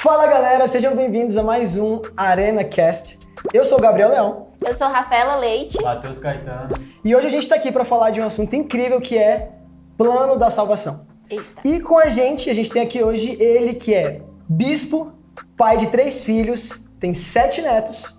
Fala 0.00 0.28
galera, 0.28 0.68
sejam 0.68 0.94
bem-vindos 0.94 1.36
a 1.36 1.42
mais 1.42 1.76
um 1.76 2.00
Arena 2.16 2.62
Cast. 2.62 3.18
Eu 3.52 3.64
sou 3.64 3.78
o 3.78 3.80
Gabriel 3.80 4.10
Leão. 4.10 4.46
Eu 4.64 4.72
sou 4.72 4.86
Rafaela 4.86 5.34
Leite. 5.34 5.82
Matheus 5.82 6.20
Caetano. 6.20 6.68
E 7.04 7.16
hoje 7.16 7.26
a 7.26 7.30
gente 7.30 7.42
está 7.42 7.56
aqui 7.56 7.72
para 7.72 7.84
falar 7.84 8.10
de 8.10 8.20
um 8.20 8.24
assunto 8.24 8.54
incrível 8.54 9.00
que 9.00 9.18
é 9.18 9.50
plano 9.96 10.36
da 10.38 10.50
salvação. 10.50 11.04
Eita. 11.28 11.44
E 11.64 11.80
com 11.80 11.98
a 11.98 12.08
gente, 12.10 12.48
a 12.48 12.54
gente 12.54 12.70
tem 12.70 12.80
aqui 12.80 13.02
hoje 13.02 13.36
ele 13.40 13.74
que 13.74 13.92
é 13.92 14.22
bispo, 14.48 15.12
pai 15.56 15.76
de 15.78 15.88
três 15.88 16.24
filhos, 16.24 16.86
tem 17.00 17.12
sete 17.12 17.60
netos. 17.60 18.16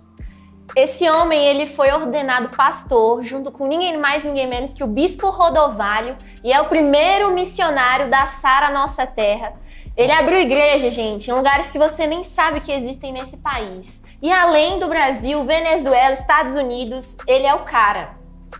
Esse 0.76 1.08
homem, 1.08 1.42
ele 1.46 1.66
foi 1.66 1.90
ordenado 1.90 2.54
pastor 2.54 3.24
junto 3.24 3.50
com 3.50 3.66
ninguém 3.66 3.96
mais, 3.96 4.22
ninguém 4.22 4.46
menos 4.46 4.74
que 4.74 4.84
o 4.84 4.86
bispo 4.86 5.30
Rodovalho 5.30 6.14
e 6.44 6.52
é 6.52 6.60
o 6.60 6.68
primeiro 6.68 7.32
missionário 7.32 8.10
da 8.10 8.26
Sara 8.26 8.68
Nossa 8.68 9.06
Terra. 9.06 9.54
Ele 10.00 10.12
abriu 10.12 10.38
igreja, 10.40 10.90
gente, 10.90 11.30
em 11.30 11.34
lugares 11.34 11.70
que 11.70 11.78
você 11.78 12.06
nem 12.06 12.24
sabe 12.24 12.60
que 12.62 12.72
existem 12.72 13.12
nesse 13.12 13.36
país. 13.36 14.00
E 14.22 14.32
além 14.32 14.78
do 14.78 14.88
Brasil, 14.88 15.44
Venezuela, 15.44 16.14
Estados 16.14 16.54
Unidos, 16.56 17.14
ele 17.26 17.44
é 17.46 17.54
o 17.54 17.64
cara. 17.64 18.12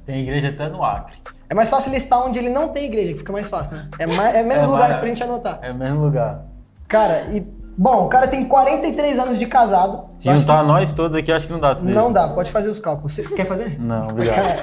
Tem 0.05 0.21
igreja 0.21 0.49
até 0.51 0.69
no 0.69 0.85
Acre. 0.85 1.17
É 1.49 1.55
mais 1.55 1.71
fácil 1.71 1.93
listar 1.93 2.23
onde 2.27 2.39
ele 2.39 2.51
não 2.51 2.69
tem 2.69 2.85
igreja, 2.85 3.13
que 3.15 3.19
fica 3.21 3.33
mais 3.33 3.49
fácil, 3.49 3.79
né? 3.79 3.89
É, 3.99 4.07
mais, 4.07 4.35
é 4.37 4.43
menos 4.43 4.65
É 4.65 4.67
lugares 4.67 4.89
mais- 4.89 4.97
pra 4.99 5.09
gente 5.09 5.23
anotar. 5.23 5.59
É 5.63 5.73
o 5.73 5.75
mesmo 5.75 6.05
lugar. 6.05 6.43
Cara, 6.87 7.29
e 7.33 7.41
bom, 7.77 8.05
o 8.05 8.09
cara 8.11 8.29
tem 8.29 8.45
43 8.45 9.19
anos 9.19 9.39
de 9.39 9.47
casado. 9.47 10.11
Se 10.19 10.31
juntar 10.31 10.63
nós 10.63 10.93
todos 10.93 11.17
aqui, 11.17 11.33
acho 11.33 11.47
que 11.47 11.53
não 11.55 11.61
dá 11.61 11.75
tudo 11.75 11.89
que 11.89 11.95
Não 11.95 12.05
isso. 12.05 12.13
dá, 12.13 12.29
pode 12.29 12.51
fazer 12.51 12.69
os 12.69 12.79
cálculos. 12.79 13.13
Você 13.15 13.23
quer 13.23 13.47
fazer? 13.47 13.81
Não, 13.81 14.09
obrigado. 14.09 14.63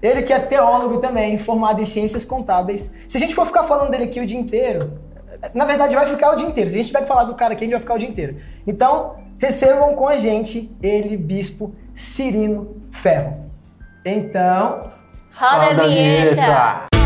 Ele 0.00 0.22
que 0.22 0.32
é 0.32 0.38
teólogo 0.38 0.98
também, 0.98 1.38
formado 1.38 1.80
em 1.82 1.86
ciências 1.86 2.24
contábeis. 2.24 2.94
Se 3.08 3.16
a 3.16 3.20
gente 3.20 3.34
for 3.34 3.46
ficar 3.46 3.64
falando 3.64 3.90
dele 3.90 4.04
aqui 4.04 4.20
o 4.20 4.26
dia 4.26 4.38
inteiro, 4.38 4.92
na 5.54 5.64
verdade 5.64 5.94
vai 5.94 6.06
ficar 6.06 6.32
o 6.32 6.36
dia 6.36 6.46
inteiro. 6.46 6.70
Se 6.70 6.76
a 6.76 6.78
gente 6.78 6.88
tiver 6.88 7.02
que 7.02 7.08
falar 7.08 7.24
do 7.24 7.34
cara 7.34 7.54
aqui, 7.54 7.64
a 7.64 7.66
gente 7.66 7.72
vai 7.72 7.80
ficar 7.80 7.94
o 7.94 7.98
dia 7.98 8.08
inteiro. 8.08 8.36
Então, 8.66 9.16
recebam 9.38 9.94
com 9.94 10.06
a 10.06 10.18
gente 10.18 10.70
ele, 10.82 11.16
bispo 11.16 11.74
Cirino 11.94 12.82
Ferro. 12.92 13.50
Então, 14.04 14.90
Roda, 15.34 15.82
a 15.82 15.86
vinheta. 15.86 16.88
Porque 16.90 16.97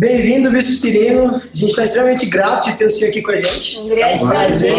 bem-vindo, 0.00 0.50
bispo 0.50 0.72
Cirino. 0.72 1.36
A 1.36 1.40
gente 1.52 1.66
está 1.72 1.84
extremamente 1.84 2.24
grato 2.24 2.70
de 2.70 2.74
ter 2.74 2.86
o 2.86 2.90
senhor 2.90 3.10
aqui 3.10 3.20
com 3.20 3.32
a 3.32 3.36
gente. 3.36 3.80
Um 3.80 3.88
grande 3.88 4.24
É 4.24 4.26
prazer. 4.26 4.74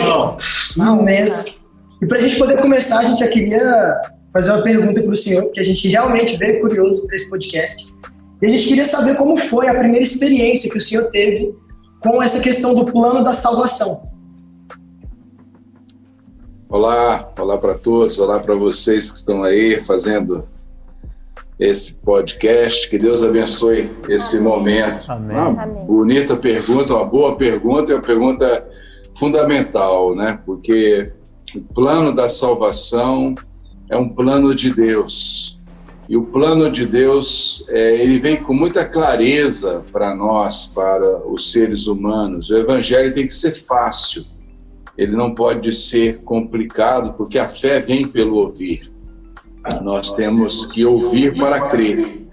imenso. 0.76 1.64
E 2.02 2.08
para 2.08 2.18
a 2.18 2.22
gente 2.22 2.38
poder 2.40 2.60
começar, 2.60 3.02
a 3.02 3.04
gente 3.04 3.20
já 3.20 3.28
queria 3.28 4.02
fazer 4.34 4.52
uma 4.52 4.64
pergunta 4.64 5.00
para 5.00 5.12
o 5.12 5.16
senhor, 5.16 5.44
porque 5.44 5.60
a 5.60 5.64
gente 5.64 5.88
realmente 5.88 6.36
veio 6.38 6.60
curioso 6.60 7.06
para 7.06 7.16
esse 7.16 7.30
podcast. 7.30 7.94
E 8.42 8.48
a 8.48 8.50
gente 8.50 8.68
queria 8.68 8.84
saber 8.84 9.16
como 9.16 9.38
foi 9.38 9.68
a 9.68 9.76
primeira 9.78 10.02
experiência 10.02 10.72
que 10.72 10.78
o 10.80 10.82
senhor 10.82 11.12
teve 11.12 11.54
com 12.00 12.24
essa 12.24 12.40
questão 12.40 12.74
do 12.74 12.86
plano 12.86 13.24
da 13.24 13.34
salvação. 13.34 14.10
Olá, 16.68 17.32
olá 17.38 17.60
para 17.60 17.76
todos, 17.76 18.18
olá 18.18 18.40
para 18.40 18.56
vocês 18.56 19.12
que 19.12 19.18
estão 19.18 19.44
aí 19.44 19.80
fazendo 19.82 20.48
esse 21.62 21.94
podcast. 21.94 22.90
Que 22.90 22.98
Deus 22.98 23.24
abençoe 23.24 23.92
esse 24.10 24.40
momento. 24.40 25.10
Amém. 25.10 25.38
Uma 25.38 25.64
Amém. 25.64 25.86
bonita 25.86 26.36
pergunta, 26.36 26.96
uma 26.96 27.06
boa 27.06 27.36
pergunta, 27.36 27.94
é 27.94 27.96
uma 27.96 28.02
pergunta 28.02 28.68
fundamental, 29.14 30.16
né? 30.16 30.40
Porque 30.46 31.14
o 31.56 31.62
plano 31.62 32.14
da 32.14 32.28
salvação 32.28 33.36
é 33.88 33.96
um 33.96 34.10
plano 34.10 34.56
de 34.56 34.74
Deus. 34.74 35.60
E 36.10 36.18
o 36.18 36.24
plano 36.24 36.70
de 36.70 36.86
Deus, 36.86 37.64
é, 37.70 37.96
ele 38.02 38.20
vem 38.20 38.38
com 38.38 38.54
muita 38.54 38.84
clareza 38.84 39.86
para 39.94 40.14
nós, 40.16 40.66
para 40.68 41.26
os 41.28 41.52
seres 41.52 41.88
humanos. 41.88 42.50
O 42.50 42.58
evangelho 42.58 43.14
tem 43.14 43.26
que 43.26 43.34
ser 43.34 43.52
fácil 43.52 44.26
ele 44.98 45.16
não 45.16 45.34
pode 45.34 45.74
ser 45.74 46.22
complicado, 46.22 47.14
porque 47.14 47.40
a 47.40 47.48
fé 47.48 47.80
vem 47.80 48.08
pelo 48.08 48.36
ouvir. 48.36 48.91
Nós 49.82 50.14
temos 50.14 50.66
que 50.66 50.86
ouvir 50.86 51.38
para 51.38 51.68
crer. 51.68 52.28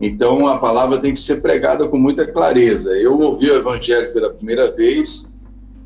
Então 0.00 0.46
a 0.46 0.58
palavra 0.58 0.98
tem 0.98 1.12
que 1.12 1.20
ser 1.20 1.40
pregada 1.40 1.88
com 1.88 1.98
muita 1.98 2.26
clareza. 2.26 2.96
Eu 2.96 3.18
ouvi 3.20 3.50
o 3.50 3.56
evangelho 3.56 4.12
pela 4.12 4.30
primeira 4.30 4.72
vez 4.72 5.38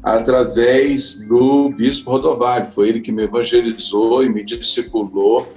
através 0.03 1.27
do 1.29 1.71
bispo 1.71 2.11
Rodovalho. 2.11 2.67
Foi 2.67 2.89
ele 2.89 3.01
que 3.01 3.13
me 3.13 3.25
evangelizou 3.25 4.25
e 4.25 4.29
me 4.29 4.45
discipulou. 4.45 5.49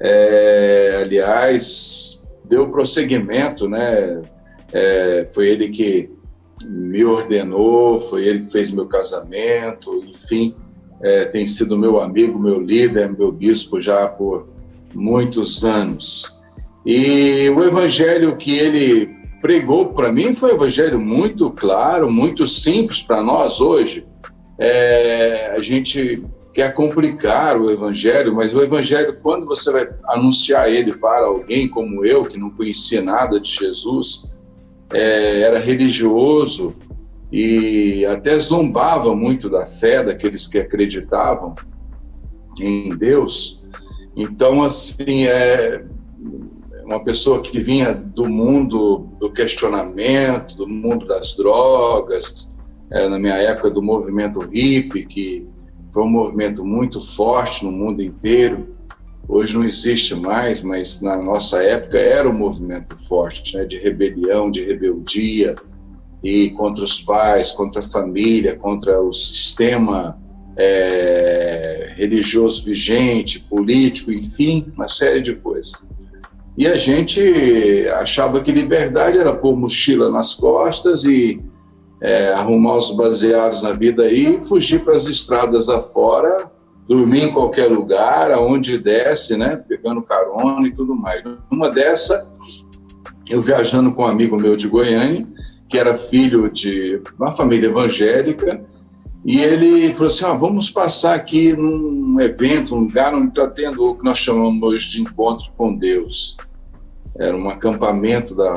É, 0.00 1.00
aliás, 1.02 2.26
deu 2.44 2.70
prosseguimento, 2.70 3.68
né? 3.68 4.22
É, 4.72 5.26
foi 5.32 5.48
ele 5.48 5.68
que 5.68 6.10
me 6.64 7.04
ordenou, 7.04 8.00
foi 8.00 8.26
ele 8.26 8.40
que 8.44 8.52
fez 8.52 8.70
meu 8.70 8.86
casamento, 8.86 10.02
enfim, 10.06 10.54
é, 11.02 11.24
tem 11.26 11.46
sido 11.46 11.78
meu 11.78 12.00
amigo, 12.00 12.38
meu 12.38 12.60
líder, 12.60 13.12
meu 13.16 13.30
bispo 13.30 13.80
já 13.80 14.06
por 14.08 14.48
muitos 14.94 15.64
anos. 15.64 16.38
E 16.84 17.48
o 17.50 17.62
evangelho 17.62 18.36
que 18.36 18.56
ele 18.56 19.08
pregou 19.40 19.86
para 19.92 20.12
mim 20.12 20.34
foi 20.34 20.52
um 20.52 20.56
evangelho 20.56 20.98
muito 20.98 21.50
claro, 21.50 22.10
muito 22.10 22.46
simples 22.46 23.02
para 23.02 23.22
nós 23.22 23.60
hoje. 23.60 24.06
É, 24.58 25.54
a 25.56 25.62
gente 25.62 26.22
quer 26.52 26.74
complicar 26.74 27.56
o 27.56 27.70
evangelho, 27.70 28.34
mas 28.34 28.52
o 28.52 28.60
evangelho, 28.60 29.18
quando 29.22 29.46
você 29.46 29.70
vai 29.70 29.88
anunciar 30.08 30.68
ele 30.68 30.92
para 30.92 31.26
alguém 31.26 31.68
como 31.68 32.04
eu, 32.04 32.24
que 32.24 32.36
não 32.36 32.50
conhecia 32.50 33.00
nada 33.00 33.38
de 33.38 33.52
Jesus, 33.52 34.34
é, 34.92 35.42
era 35.42 35.58
religioso 35.60 36.74
e 37.30 38.06
até 38.06 38.38
zombava 38.38 39.14
muito 39.14 39.50
da 39.50 39.66
fé 39.66 40.02
daqueles 40.02 40.46
que 40.46 40.58
acreditavam 40.58 41.54
em 42.60 42.96
Deus. 42.96 43.64
Então, 44.16 44.62
assim, 44.62 45.24
é 45.24 45.84
uma 46.84 47.04
pessoa 47.04 47.42
que 47.42 47.60
vinha 47.60 47.92
do 47.92 48.28
mundo 48.28 49.08
do 49.20 49.30
questionamento, 49.30 50.56
do 50.56 50.66
mundo 50.66 51.06
das 51.06 51.36
drogas, 51.36 52.50
é, 52.90 53.06
na 53.08 53.18
minha 53.18 53.36
época 53.36 53.70
do 53.70 53.82
movimento 53.82 54.40
hippie, 54.40 55.04
que 55.04 55.46
foi 55.92 56.02
um 56.02 56.08
movimento 56.08 56.64
muito 56.64 57.00
forte 57.00 57.64
no 57.64 57.70
mundo 57.70 58.02
inteiro. 58.02 58.74
Hoje 59.28 59.54
não 59.54 59.64
existe 59.64 60.14
mais, 60.14 60.62
mas 60.62 61.02
na 61.02 61.22
nossa 61.22 61.62
época 61.62 61.98
era 61.98 62.28
um 62.28 62.32
movimento 62.32 62.96
forte, 62.96 63.56
né, 63.56 63.66
de 63.66 63.78
rebelião, 63.78 64.50
de 64.50 64.64
rebeldia, 64.64 65.54
e 66.22 66.50
contra 66.50 66.84
os 66.84 67.00
pais, 67.00 67.52
contra 67.52 67.80
a 67.80 67.82
família, 67.82 68.56
contra 68.56 69.00
o 69.00 69.12
sistema 69.12 70.18
é, 70.56 71.94
religioso 71.96 72.64
vigente, 72.64 73.40
político, 73.40 74.10
enfim, 74.10 74.72
uma 74.74 74.88
série 74.88 75.20
de 75.20 75.34
coisas. 75.34 75.72
E 76.56 76.66
a 76.66 76.76
gente 76.76 77.86
achava 78.00 78.40
que 78.40 78.50
liberdade 78.50 79.16
era 79.16 79.32
pôr 79.32 79.56
mochila 79.56 80.10
nas 80.10 80.34
costas 80.34 81.04
e 81.04 81.40
é, 82.00 82.32
arrumar 82.32 82.76
os 82.76 82.90
baseados 82.90 83.62
na 83.62 83.70
vida 83.70 84.10
e 84.10 84.42
fugir 84.42 84.84
para 84.84 84.96
as 84.96 85.06
estradas 85.06 85.68
afora, 85.68 86.50
dormir 86.88 87.24
em 87.24 87.32
qualquer 87.32 87.70
lugar, 87.70 88.32
aonde 88.32 88.76
desce, 88.76 89.36
né, 89.36 89.62
pegando 89.68 90.02
carona 90.02 90.66
e 90.66 90.72
tudo 90.72 90.96
mais. 90.96 91.22
Uma 91.48 91.70
dessa, 91.70 92.28
eu 93.28 93.40
viajando 93.40 93.92
com 93.92 94.02
um 94.02 94.08
amigo 94.08 94.36
meu 94.36 94.56
de 94.56 94.66
Goiânia, 94.66 95.26
que 95.68 95.78
era 95.78 95.94
filho 95.94 96.50
de 96.50 97.00
uma 97.18 97.30
família 97.30 97.68
evangélica, 97.68 98.64
e 99.24 99.40
ele 99.40 99.92
falou 99.92 100.06
assim: 100.06 100.24
ah, 100.24 100.32
vamos 100.32 100.70
passar 100.70 101.14
aqui 101.14 101.52
num 101.52 102.20
evento, 102.20 102.74
um 102.74 102.80
lugar 102.80 103.14
onde 103.14 103.28
está 103.28 103.46
tendo 103.46 103.84
o 103.84 103.94
que 103.94 104.04
nós 104.04 104.18
chamamos 104.18 104.84
de 104.84 105.02
encontro 105.02 105.52
com 105.56 105.74
Deus. 105.74 106.36
Era 107.16 107.36
um 107.36 107.48
acampamento 107.48 108.34
da 108.34 108.54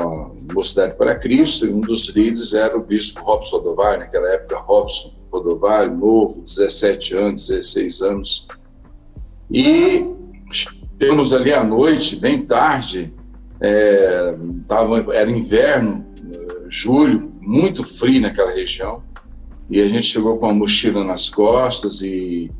Mocidade 0.54 0.94
para 0.96 1.16
Cristo, 1.16 1.66
e 1.66 1.70
um 1.70 1.80
dos 1.80 2.08
líderes 2.08 2.54
era 2.54 2.76
o 2.76 2.82
bispo 2.82 3.22
Robson 3.22 3.58
Rodovalho, 3.58 4.00
naquela 4.00 4.28
época, 4.28 4.58
Robson 4.58 5.12
Rodovalho, 5.30 5.96
novo, 5.96 6.42
17 6.42 7.16
anos, 7.16 7.48
16 7.48 8.02
anos. 8.02 8.48
E 9.50 10.06
chegamos 10.50 11.34
ali 11.34 11.52
à 11.52 11.64
noite, 11.64 12.16
bem 12.16 12.46
tarde, 12.46 13.12
é, 13.60 14.36
tava, 14.66 15.12
era 15.12 15.30
inverno, 15.30 16.11
julho, 16.72 17.30
muito 17.38 17.84
frio 17.84 18.22
naquela 18.22 18.50
região. 18.50 19.02
E 19.68 19.78
a 19.78 19.86
gente 19.88 20.06
chegou 20.06 20.38
com 20.38 20.46
a 20.46 20.54
mochila 20.54 21.04
nas 21.04 21.28
costas 21.28 22.00
e 22.00 22.50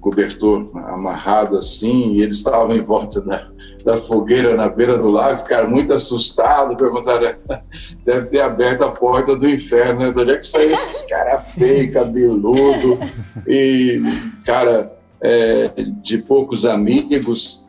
cobertor 0.00 0.70
amarrado 0.74 1.58
assim, 1.58 2.14
e 2.14 2.22
eles 2.22 2.38
estavam 2.38 2.74
em 2.74 2.80
volta 2.80 3.20
da, 3.20 3.46
da 3.84 3.96
fogueira 3.98 4.56
na 4.56 4.70
beira 4.70 4.96
do 4.96 5.10
lago, 5.10 5.36
ficaram 5.36 5.68
muito 5.68 5.92
assustados, 5.92 6.78
perguntaram, 6.78 7.36
deve 8.06 8.26
ter 8.28 8.40
aberto 8.40 8.84
a 8.84 8.90
porta 8.90 9.36
do 9.36 9.46
inferno, 9.46 10.00
né? 10.00 10.12
De 10.12 10.20
onde 10.20 10.32
é 10.32 10.38
que 10.38 10.46
saiu 10.46 10.72
esses 10.72 11.04
caras 11.04 11.52
feios, 11.52 11.92
cabeludo, 11.92 12.98
e 13.46 14.00
cara 14.46 14.96
é, 15.20 15.74
de 16.02 16.16
poucos 16.16 16.64
amigos. 16.64 17.66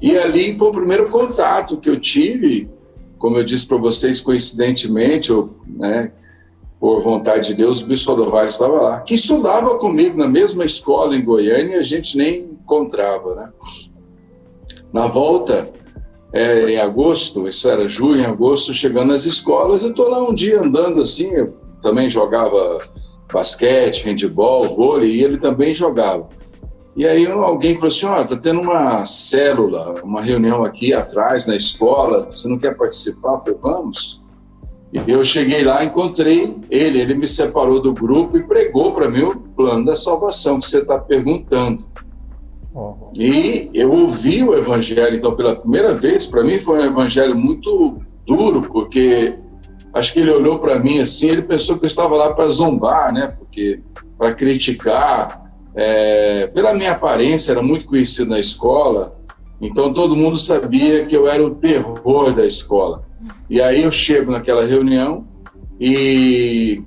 E 0.00 0.16
ali 0.16 0.56
foi 0.56 0.68
o 0.68 0.72
primeiro 0.72 1.10
contato 1.10 1.76
que 1.76 1.90
eu 1.90 2.00
tive, 2.00 2.70
como 3.22 3.38
eu 3.38 3.44
disse 3.44 3.68
para 3.68 3.76
vocês, 3.76 4.20
coincidentemente, 4.20 5.32
ou, 5.32 5.54
né, 5.64 6.10
por 6.80 7.00
vontade 7.00 7.50
de 7.50 7.54
Deus, 7.54 7.80
o 7.80 7.86
Bispo 7.86 8.10
Rodovalho 8.10 8.48
estava 8.48 8.80
lá, 8.80 9.00
que 9.02 9.14
estudava 9.14 9.78
comigo 9.78 10.18
na 10.18 10.26
mesma 10.26 10.64
escola 10.64 11.14
em 11.14 11.24
Goiânia 11.24 11.76
e 11.76 11.78
a 11.78 11.84
gente 11.84 12.18
nem 12.18 12.46
encontrava, 12.46 13.36
né? 13.36 13.52
Na 14.92 15.06
volta, 15.06 15.70
é, 16.32 16.72
em 16.72 16.78
agosto, 16.78 17.48
isso 17.48 17.70
era 17.70 17.88
julho, 17.88 18.22
em 18.22 18.24
agosto, 18.24 18.74
chegando 18.74 19.12
nas 19.12 19.24
escolas, 19.24 19.84
eu 19.84 19.90
estou 19.90 20.08
lá 20.08 20.20
um 20.20 20.34
dia 20.34 20.60
andando 20.60 21.00
assim, 21.00 21.32
eu 21.32 21.56
também 21.80 22.10
jogava 22.10 22.80
basquete, 23.32 24.04
handebol, 24.04 24.64
vôlei, 24.74 25.12
e 25.12 25.22
ele 25.22 25.38
também 25.38 25.72
jogava. 25.72 26.28
E 26.94 27.06
aí 27.06 27.26
alguém 27.26 27.74
falou 27.74 27.88
assim, 27.88 28.06
ó, 28.06 28.20
oh, 28.20 28.24
tá 28.26 28.36
tendo 28.36 28.60
uma 28.60 29.04
célula, 29.06 29.94
uma 30.04 30.20
reunião 30.20 30.62
aqui 30.62 30.92
atrás 30.92 31.46
na 31.46 31.56
escola, 31.56 32.28
você 32.30 32.46
não 32.46 32.58
quer 32.58 32.76
participar? 32.76 33.34
Eu 33.34 33.38
falei, 33.38 33.58
vamos. 33.62 34.22
E 34.92 35.10
eu 35.10 35.24
cheguei 35.24 35.64
lá, 35.64 35.82
encontrei 35.82 36.54
ele, 36.68 37.00
ele 37.00 37.14
me 37.14 37.26
separou 37.26 37.80
do 37.80 37.94
grupo 37.94 38.36
e 38.36 38.42
pregou 38.42 38.92
para 38.92 39.08
mim 39.08 39.22
o 39.22 39.36
plano 39.36 39.86
da 39.86 39.96
salvação 39.96 40.60
que 40.60 40.68
você 40.68 40.80
está 40.80 40.98
perguntando. 40.98 41.86
E 43.16 43.70
eu 43.72 43.90
ouvi 43.90 44.42
o 44.42 44.54
evangelho, 44.54 45.16
então, 45.16 45.34
pela 45.34 45.56
primeira 45.56 45.94
vez, 45.94 46.26
para 46.26 46.42
mim 46.42 46.58
foi 46.58 46.80
um 46.80 46.84
evangelho 46.84 47.34
muito 47.34 48.02
duro, 48.26 48.62
porque 48.62 49.38
acho 49.94 50.12
que 50.12 50.20
ele 50.20 50.30
olhou 50.30 50.58
para 50.58 50.78
mim 50.78 51.00
assim, 51.00 51.28
ele 51.28 51.42
pensou 51.42 51.78
que 51.78 51.84
eu 51.84 51.88
estava 51.88 52.14
lá 52.14 52.32
para 52.34 52.48
zombar, 52.48 53.12
né? 53.12 53.34
Porque 53.38 53.80
para 54.18 54.34
criticar, 54.34 55.41
é, 55.74 56.46
pela 56.48 56.74
minha 56.74 56.92
aparência, 56.92 57.52
era 57.52 57.62
muito 57.62 57.86
conhecido 57.86 58.30
na 58.30 58.38
escola, 58.38 59.16
então 59.60 59.92
todo 59.92 60.16
mundo 60.16 60.38
sabia 60.38 61.06
que 61.06 61.16
eu 61.16 61.28
era 61.28 61.44
o 61.44 61.54
terror 61.54 62.32
da 62.32 62.44
escola. 62.44 63.04
E 63.48 63.60
aí 63.60 63.82
eu 63.82 63.90
chego 63.90 64.32
naquela 64.32 64.64
reunião 64.64 65.26
e, 65.78 66.82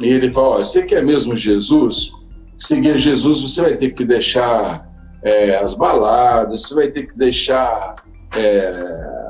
e 0.00 0.06
ele 0.06 0.30
fala: 0.30 0.62
Você 0.62 0.82
quer 0.82 1.04
mesmo 1.04 1.36
Jesus? 1.36 2.12
Seguir 2.56 2.98
Jesus, 2.98 3.42
você 3.42 3.62
vai 3.62 3.76
ter 3.76 3.90
que 3.90 4.04
deixar 4.04 4.88
é, 5.22 5.56
as 5.56 5.74
baladas, 5.74 6.62
você 6.62 6.74
vai 6.74 6.88
ter 6.88 7.06
que 7.06 7.18
deixar 7.18 7.96
é, 8.36 9.20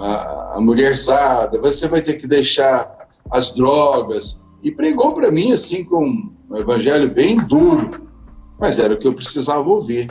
a, 0.00 0.54
a 0.56 0.60
mulherzada, 0.60 1.58
você 1.60 1.88
vai 1.88 2.02
ter 2.02 2.14
que 2.14 2.26
deixar 2.26 3.08
as 3.30 3.52
drogas. 3.52 4.43
E 4.64 4.70
pregou 4.70 5.12
para 5.12 5.30
mim 5.30 5.52
assim 5.52 5.84
com 5.84 6.02
um 6.50 6.56
evangelho 6.56 7.12
bem 7.12 7.36
duro, 7.36 7.90
mas 8.58 8.78
era 8.78 8.94
o 8.94 8.96
que 8.96 9.06
eu 9.06 9.12
precisava 9.12 9.68
ouvir. 9.68 10.08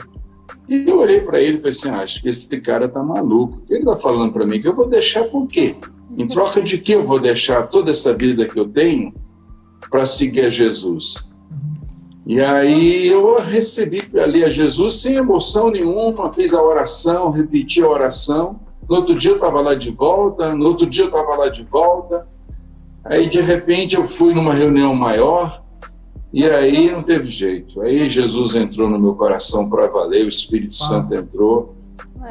E 0.68 0.88
eu 0.88 1.00
olhei 1.00 1.20
para 1.20 1.40
ele 1.40 1.56
e 1.56 1.60
falei 1.60 1.72
assim: 1.72 1.88
ah, 1.88 2.02
acho 2.02 2.22
que 2.22 2.28
esse 2.28 2.60
cara 2.60 2.88
tá 2.88 3.02
maluco. 3.02 3.58
O 3.58 3.60
que 3.62 3.74
ele 3.74 3.82
está 3.82 3.96
falando 3.96 4.32
para 4.32 4.46
mim? 4.46 4.60
Que 4.60 4.68
eu 4.68 4.74
vou 4.74 4.88
deixar 4.88 5.24
por 5.24 5.48
quê? 5.48 5.74
Em 6.16 6.28
troca 6.28 6.62
de 6.62 6.78
que 6.78 6.92
eu 6.92 7.04
vou 7.04 7.18
deixar 7.18 7.64
toda 7.64 7.90
essa 7.90 8.14
vida 8.14 8.46
que 8.46 8.58
eu 8.58 8.68
tenho 8.68 9.12
para 9.90 10.06
seguir 10.06 10.42
a 10.42 10.50
Jesus? 10.50 11.28
E 12.26 12.40
aí 12.40 13.08
eu 13.08 13.38
recebi 13.40 14.08
ali 14.18 14.44
a 14.44 14.50
Jesus 14.50 14.94
sem 14.94 15.16
emoção 15.16 15.70
nenhuma, 15.70 16.32
fiz 16.32 16.54
a 16.54 16.62
oração, 16.62 17.30
repeti 17.30 17.82
a 17.82 17.88
oração. 17.88 18.60
No 18.88 18.96
outro 18.96 19.14
dia 19.14 19.32
eu 19.32 19.36
estava 19.36 19.60
lá 19.60 19.74
de 19.74 19.90
volta, 19.90 20.54
no 20.54 20.66
outro 20.66 20.86
dia 20.86 21.04
eu 21.04 21.08
estava 21.08 21.36
lá 21.36 21.48
de 21.48 21.64
volta. 21.64 22.26
Aí 23.04 23.28
de 23.28 23.40
repente 23.40 23.96
eu 23.96 24.08
fui 24.08 24.32
numa 24.32 24.54
reunião 24.54 24.94
maior 24.94 25.62
e 26.32 26.44
aí 26.44 26.90
não 26.90 27.02
teve 27.02 27.28
jeito. 27.28 27.80
Aí 27.80 28.08
Jesus 28.08 28.54
entrou 28.54 28.88
no 28.88 28.98
meu 28.98 29.14
coração 29.14 29.68
para 29.68 29.86
valer, 29.86 30.24
o 30.24 30.28
Espírito 30.28 30.74
Santo 30.74 31.14
entrou. 31.14 31.76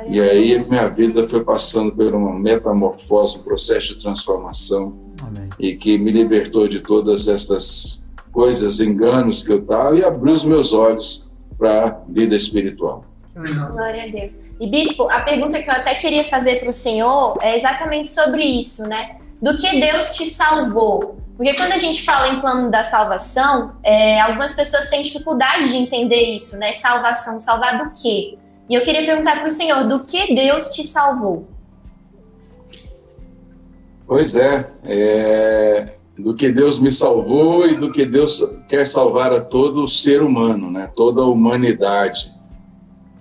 E 0.07 0.19
aí 0.19 0.59
minha 0.67 0.87
vida 0.89 1.27
foi 1.27 1.43
passando 1.43 1.95
por 1.95 2.13
uma 2.13 2.37
metamorfose, 2.37 3.37
um 3.37 3.43
processo 3.43 3.95
de 3.95 4.03
transformação 4.03 4.97
Amém. 5.25 5.49
e 5.59 5.75
que 5.75 5.97
me 5.97 6.11
libertou 6.11 6.67
de 6.67 6.79
todas 6.79 7.27
estas 7.27 8.03
coisas, 8.31 8.81
enganos 8.81 9.43
que 9.43 9.53
eu 9.53 9.59
estava 9.59 9.95
e 9.95 10.03
abrir 10.03 10.31
os 10.31 10.43
meus 10.43 10.73
olhos 10.73 11.31
para 11.57 11.85
a 11.85 11.97
vida 12.09 12.35
espiritual. 12.35 13.05
Glória 13.35 14.03
a 14.03 14.07
Deus. 14.07 14.41
E 14.59 14.69
bispo, 14.69 15.09
a 15.09 15.21
pergunta 15.21 15.61
que 15.61 15.69
eu 15.69 15.73
até 15.73 15.95
queria 15.95 16.25
fazer 16.25 16.59
para 16.59 16.69
o 16.69 16.73
senhor 16.73 17.37
é 17.41 17.55
exatamente 17.55 18.09
sobre 18.09 18.43
isso, 18.43 18.83
né? 18.87 19.17
Do 19.43 19.57
que 19.57 19.77
Deus 19.77 20.11
te 20.11 20.25
salvou? 20.25 21.17
Porque 21.35 21.53
quando 21.55 21.73
a 21.73 21.77
gente 21.77 22.01
fala 22.03 22.29
em 22.29 22.39
plano 22.39 22.71
da 22.71 22.81
salvação, 22.81 23.75
é, 23.83 24.21
algumas 24.21 24.53
pessoas 24.53 24.89
têm 24.89 25.01
dificuldade 25.01 25.69
de 25.69 25.75
entender 25.75 26.33
isso, 26.33 26.57
né? 26.57 26.71
Salvação, 26.71 27.37
salvar 27.41 27.77
do 27.77 27.91
quê? 27.91 28.37
E 28.69 28.73
eu 28.73 28.81
queria 28.83 29.05
perguntar 29.05 29.39
para 29.39 29.47
o 29.47 29.51
senhor, 29.51 29.85
do 29.85 30.05
que 30.05 30.33
Deus 30.33 30.69
te 30.69 30.83
salvou? 30.83 31.45
Pois 34.07 34.37
é, 34.37 34.71
é, 34.85 35.93
do 36.17 36.33
que 36.33 36.49
Deus 36.49 36.79
me 36.79 36.89
salvou 36.89 37.67
e 37.67 37.75
do 37.75 37.91
que 37.91 38.05
Deus 38.05 38.41
quer 38.69 38.85
salvar 38.87 39.33
a 39.33 39.41
todo 39.41 39.85
ser 39.89 40.21
humano, 40.21 40.71
né? 40.71 40.89
toda 40.95 41.21
a 41.21 41.25
humanidade. 41.25 42.32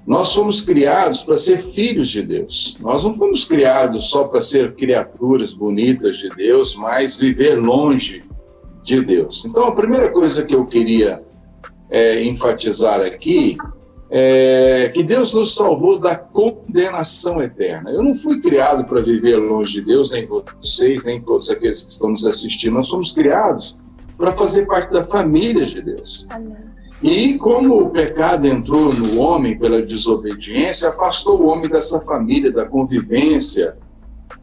Nós 0.06 0.34
fomos 0.34 0.60
criados 0.60 1.22
para 1.22 1.38
ser 1.38 1.62
filhos 1.62 2.08
de 2.08 2.22
Deus. 2.22 2.76
Nós 2.80 3.04
não 3.04 3.12
fomos 3.12 3.44
criados 3.44 4.10
só 4.10 4.24
para 4.24 4.40
ser 4.40 4.74
criaturas 4.74 5.54
bonitas 5.54 6.16
de 6.16 6.28
Deus, 6.30 6.74
mas 6.74 7.16
viver 7.16 7.54
longe 7.54 8.24
de 8.82 9.00
Deus. 9.00 9.44
Então, 9.44 9.64
a 9.64 9.74
primeira 9.74 10.10
coisa 10.10 10.42
que 10.42 10.54
eu 10.54 10.66
queria 10.66 11.22
é, 11.88 12.24
enfatizar 12.24 13.00
aqui 13.00 13.56
é, 14.14 14.90
que 14.92 15.02
Deus 15.02 15.32
nos 15.32 15.54
salvou 15.54 15.98
da 15.98 16.16
condenação 16.16 17.42
eterna. 17.42 17.90
Eu 17.90 18.02
não 18.02 18.14
fui 18.14 18.42
criado 18.42 18.84
para 18.84 19.00
viver 19.00 19.36
longe 19.36 19.80
de 19.80 19.86
Deus, 19.86 20.10
nem 20.10 20.26
vocês, 20.26 21.04
nem 21.04 21.18
todos 21.18 21.48
aqueles 21.48 21.82
que 21.82 21.90
estão 21.92 22.10
nos 22.10 22.26
assistindo. 22.26 22.74
Nós 22.74 22.88
somos 22.88 23.12
criados 23.12 23.78
para 24.18 24.32
fazer 24.32 24.66
parte 24.66 24.92
da 24.92 25.02
família 25.02 25.64
de 25.64 25.80
Deus. 25.80 26.26
Amém. 26.28 26.71
E 27.02 27.36
como 27.36 27.80
o 27.80 27.90
pecado 27.90 28.46
entrou 28.46 28.92
no 28.92 29.18
homem 29.18 29.58
pela 29.58 29.82
desobediência, 29.82 30.88
afastou 30.88 31.42
o 31.42 31.46
homem 31.48 31.68
dessa 31.68 32.00
família, 32.00 32.52
da 32.52 32.64
convivência 32.64 33.76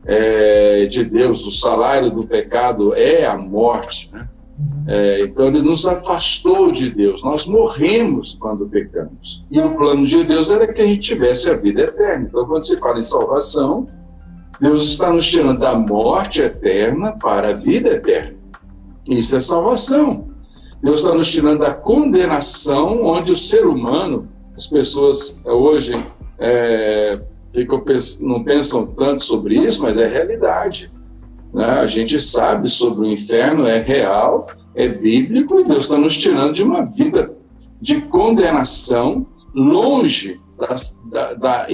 é, 0.06 0.85
de 0.85 1.06
Deus. 1.06 1.45
O 1.45 1.51
salário 1.51 2.11
do 2.11 2.27
pecado 2.27 2.94
é 2.94 3.25
a 3.25 3.38
morte, 3.38 4.09
né? 4.11 4.27
É, 4.88 5.21
então 5.21 5.47
ele 5.47 5.61
nos 5.61 5.88
afastou 5.88 6.71
de 6.71 6.89
Deus. 6.89 7.23
Nós 7.23 7.45
morremos 7.45 8.33
quando 8.33 8.67
pecamos. 8.67 9.45
E 9.50 9.59
o 9.61 9.75
plano 9.75 10.06
de 10.06 10.23
Deus 10.23 10.51
era 10.51 10.68
que 10.68 10.81
a 10.81 10.85
gente 10.85 10.99
tivesse 10.99 11.49
a 11.49 11.54
vida 11.54 11.83
eterna. 11.83 12.28
Então, 12.28 12.45
quando 12.45 12.66
se 12.66 12.78
fala 12.78 12.99
em 12.99 13.04
salvação, 13.04 13.87
Deus 14.59 14.85
está 14.89 15.13
nos 15.13 15.25
tirando 15.25 15.59
da 15.59 15.75
morte 15.75 16.42
eterna 16.42 17.13
para 17.13 17.51
a 17.51 17.54
vida 17.54 17.92
eterna. 17.92 18.35
Isso 19.07 19.35
é 19.35 19.39
salvação. 19.39 20.29
Deus 20.81 21.02
está 21.02 21.14
nos 21.14 21.30
tirando 21.30 21.59
da 21.59 21.74
condenação, 21.74 23.06
onde 23.06 23.31
o 23.31 23.38
ser 23.38 23.66
humano, 23.66 24.30
as 24.56 24.68
pessoas 24.68 25.42
hoje 25.45 25.94
é, 26.38 27.21
ficam, 27.54 27.83
não 28.21 28.44
pensam 28.44 28.88
tanto 28.88 29.21
sobre 29.21 29.56
isso, 29.56 29.83
mas 29.83 29.98
é 29.98 30.07
realidade. 30.07 30.92
Né? 31.54 31.66
A 31.66 31.88
gente 31.88 32.19
sabe 32.19 32.69
sobre 32.69 33.07
o 33.07 33.12
inferno, 33.12 33.68
é 33.68 33.80
real, 33.80 34.48
é 34.76 34.88
bíblico, 34.88 35.59
e 35.59 35.66
Deus 35.66 35.83
está 35.83 35.98
nos 35.98 36.18
tirando 36.18 36.54
de 36.54 36.64
uma 36.64 36.86
vida 36.86 37.36
de 37.81 38.02
condenação 38.02 39.26
longe 39.54 40.40
da, 40.57 41.33
da, 41.33 41.68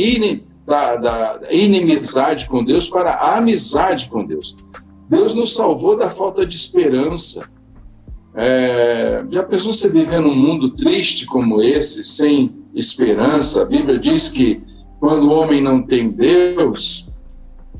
da, 0.65 0.95
da 0.95 1.39
inimizade 1.51 2.47
com 2.47 2.63
Deus 2.63 2.87
para 2.87 3.11
a 3.11 3.37
amizade 3.37 4.09
com 4.09 4.25
Deus. 4.25 4.57
Deus 5.07 5.35
nos 5.35 5.53
salvou 5.53 5.95
da 5.95 6.09
falta 6.09 6.45
de 6.45 6.55
esperança. 6.55 7.47
É, 8.35 9.23
já 9.29 9.43
pensou 9.43 9.71
você 9.71 9.89
viver 9.89 10.19
num 10.19 10.35
mundo 10.35 10.69
triste 10.69 11.25
como 11.25 11.61
esse, 11.61 12.03
sem 12.03 12.53
esperança? 12.73 13.61
A 13.61 13.65
Bíblia 13.65 13.97
diz 13.97 14.27
que 14.29 14.61
quando 14.99 15.27
o 15.27 15.31
homem 15.31 15.61
não 15.61 15.81
tem 15.81 16.09
Deus, 16.09 17.09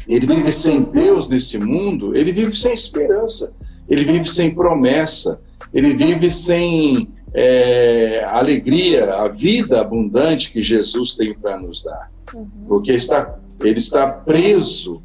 ele 0.07 0.25
vive 0.25 0.51
sem 0.51 0.81
Deus 0.81 1.29
nesse 1.29 1.57
mundo, 1.57 2.15
ele 2.15 2.31
vive 2.31 2.55
sem 2.55 2.73
esperança, 2.73 3.53
ele 3.89 4.03
vive 4.03 4.25
sem 4.25 4.53
promessa, 4.53 5.41
ele 5.73 5.93
vive 5.93 6.29
sem 6.29 7.09
é, 7.33 8.23
alegria, 8.29 9.15
a 9.15 9.27
vida 9.27 9.81
abundante 9.81 10.51
que 10.51 10.63
Jesus 10.63 11.15
tem 11.15 11.33
para 11.33 11.59
nos 11.59 11.83
dar. 11.83 12.11
Uhum. 12.33 12.47
Porque 12.67 12.93
está, 12.93 13.37
ele 13.61 13.79
está 13.79 14.07
preso 14.07 15.01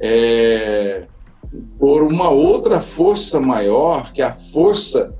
é, 0.00 1.06
por 1.78 2.02
uma 2.02 2.30
outra 2.30 2.80
força 2.80 3.40
maior, 3.40 4.12
que 4.12 4.22
é 4.22 4.24
a 4.24 4.32
força 4.32 5.14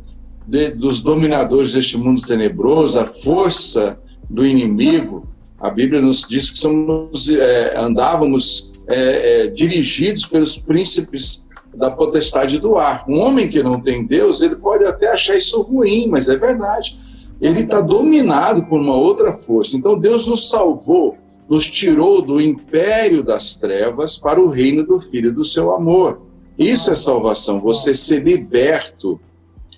de, 0.47 0.71
dos 0.71 1.03
dominadores 1.03 1.73
deste 1.73 1.97
mundo 1.97 2.23
tenebroso, 2.23 2.99
a 2.99 3.07
força 3.07 3.99
do 4.29 4.47
inimigo, 4.47 5.29
A 5.65 5.71
Bíblia 5.71 6.03
nos 6.03 6.27
diz 6.29 6.51
que 6.51 6.59
somos, 6.59 7.29
é, 7.31 7.79
andávamos 7.79 8.73
é, 8.87 9.45
é, 9.45 9.47
dirigidos 9.47 10.27
pelos 10.27 10.59
príncipes 10.59 11.47
da 11.75 11.91
potestade 11.91 12.59
do 12.59 12.77
ar. 12.77 13.05
Um 13.09 13.19
homem 13.19 13.49
que 13.49 13.63
não 13.63 13.81
tem 13.81 14.07
Deus, 14.07 14.43
ele 14.43 14.57
pode 14.57 14.85
até 14.85 15.11
achar 15.11 15.37
isso 15.37 15.63
ruim, 15.63 16.07
mas 16.07 16.29
é 16.29 16.37
verdade. 16.37 17.01
Ele 17.41 17.63
está 17.63 17.81
dominado 17.81 18.67
por 18.67 18.79
uma 18.79 18.95
outra 18.95 19.33
força. 19.33 19.75
Então 19.75 19.99
Deus 19.99 20.27
nos 20.27 20.51
salvou, 20.51 21.17
nos 21.49 21.69
tirou 21.71 22.23
do 22.23 22.41
império 22.41 23.23
das 23.23 23.57
trevas 23.57 24.19
para 24.19 24.41
o 24.41 24.49
reino 24.49 24.85
do 24.85 24.99
Filho 24.99 25.33
do 25.33 25.45
seu 25.45 25.75
amor. 25.75 26.23
Isso 26.59 26.91
é 26.91 26.95
salvação, 26.95 27.61
você 27.61 27.95
ser 27.95 28.23
liberto, 28.23 29.21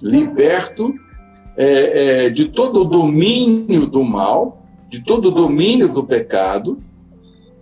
liberto 0.02 0.94
é, 1.56 2.26
é, 2.26 2.30
de 2.30 2.48
todo 2.48 2.82
o 2.82 2.84
domínio 2.84 3.86
do 3.86 4.04
mal, 4.04 4.62
de 4.88 5.02
todo 5.02 5.28
o 5.28 5.30
domínio 5.30 5.88
do 5.88 6.04
pecado, 6.04 6.78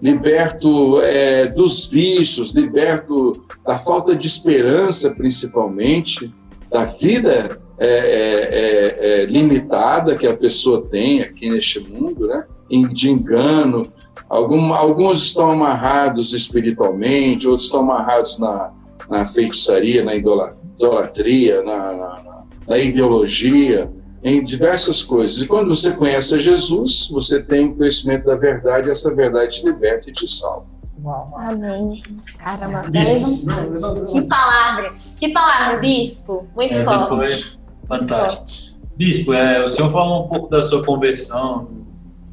liberto 0.02 1.00
é, 1.00 1.46
dos 1.46 1.87
vícios, 1.87 2.52
liberto 2.52 3.44
da 3.64 3.78
falta 3.78 4.14
de 4.14 4.26
esperança, 4.26 5.14
principalmente, 5.14 6.32
da 6.70 6.84
vida 6.84 7.61
é, 7.78 7.87
é, 7.87 9.23
é, 9.23 9.26
limitada 9.26 10.16
que 10.16 10.26
a 10.26 10.37
pessoa 10.37 10.87
tem 10.87 11.23
aqui 11.23 11.49
neste 11.49 11.80
mundo, 11.80 12.26
né? 12.26 12.44
De 12.68 13.11
engano. 13.11 13.92
Algum, 14.28 14.73
alguns 14.73 15.23
estão 15.23 15.50
amarrados 15.50 16.33
espiritualmente, 16.33 17.47
outros 17.47 17.66
estão 17.66 17.80
amarrados 17.80 18.38
na, 18.38 18.73
na 19.09 19.26
feitiçaria, 19.26 20.04
na 20.04 20.14
idolatria, 20.14 21.62
na, 21.62 21.92
na, 21.92 22.42
na 22.66 22.78
ideologia, 22.78 23.90
em 24.23 24.42
diversas 24.42 25.02
coisas. 25.02 25.42
E 25.42 25.47
quando 25.47 25.75
você 25.75 25.92
conhece 25.92 26.35
a 26.35 26.38
Jesus, 26.38 27.09
você 27.11 27.42
tem 27.42 27.66
o 27.66 27.76
conhecimento 27.76 28.25
da 28.25 28.37
verdade, 28.37 28.88
e 28.88 28.90
essa 28.90 29.14
verdade 29.14 29.61
te 29.61 29.66
liberta 29.66 30.09
e 30.09 30.12
te 30.12 30.26
salva. 30.26 30.66
Uau. 31.04 31.26
Amém. 31.37 32.02
Caramba, 32.38 32.85
que 34.11 34.23
palavra, 34.23 34.90
que 35.18 35.28
palavra, 35.28 35.78
bispo, 35.78 36.47
muito 36.56 36.78
Essa 36.78 37.06
forte. 37.06 37.59
Foi 37.87 37.99
fantástico. 37.99 38.78
Bispo, 38.97 39.33
é, 39.35 39.62
o 39.62 39.66
senhor 39.66 39.90
falou 39.90 40.25
um 40.25 40.28
pouco 40.28 40.49
da 40.49 40.62
sua 40.62 40.83
conversão, 40.83 41.68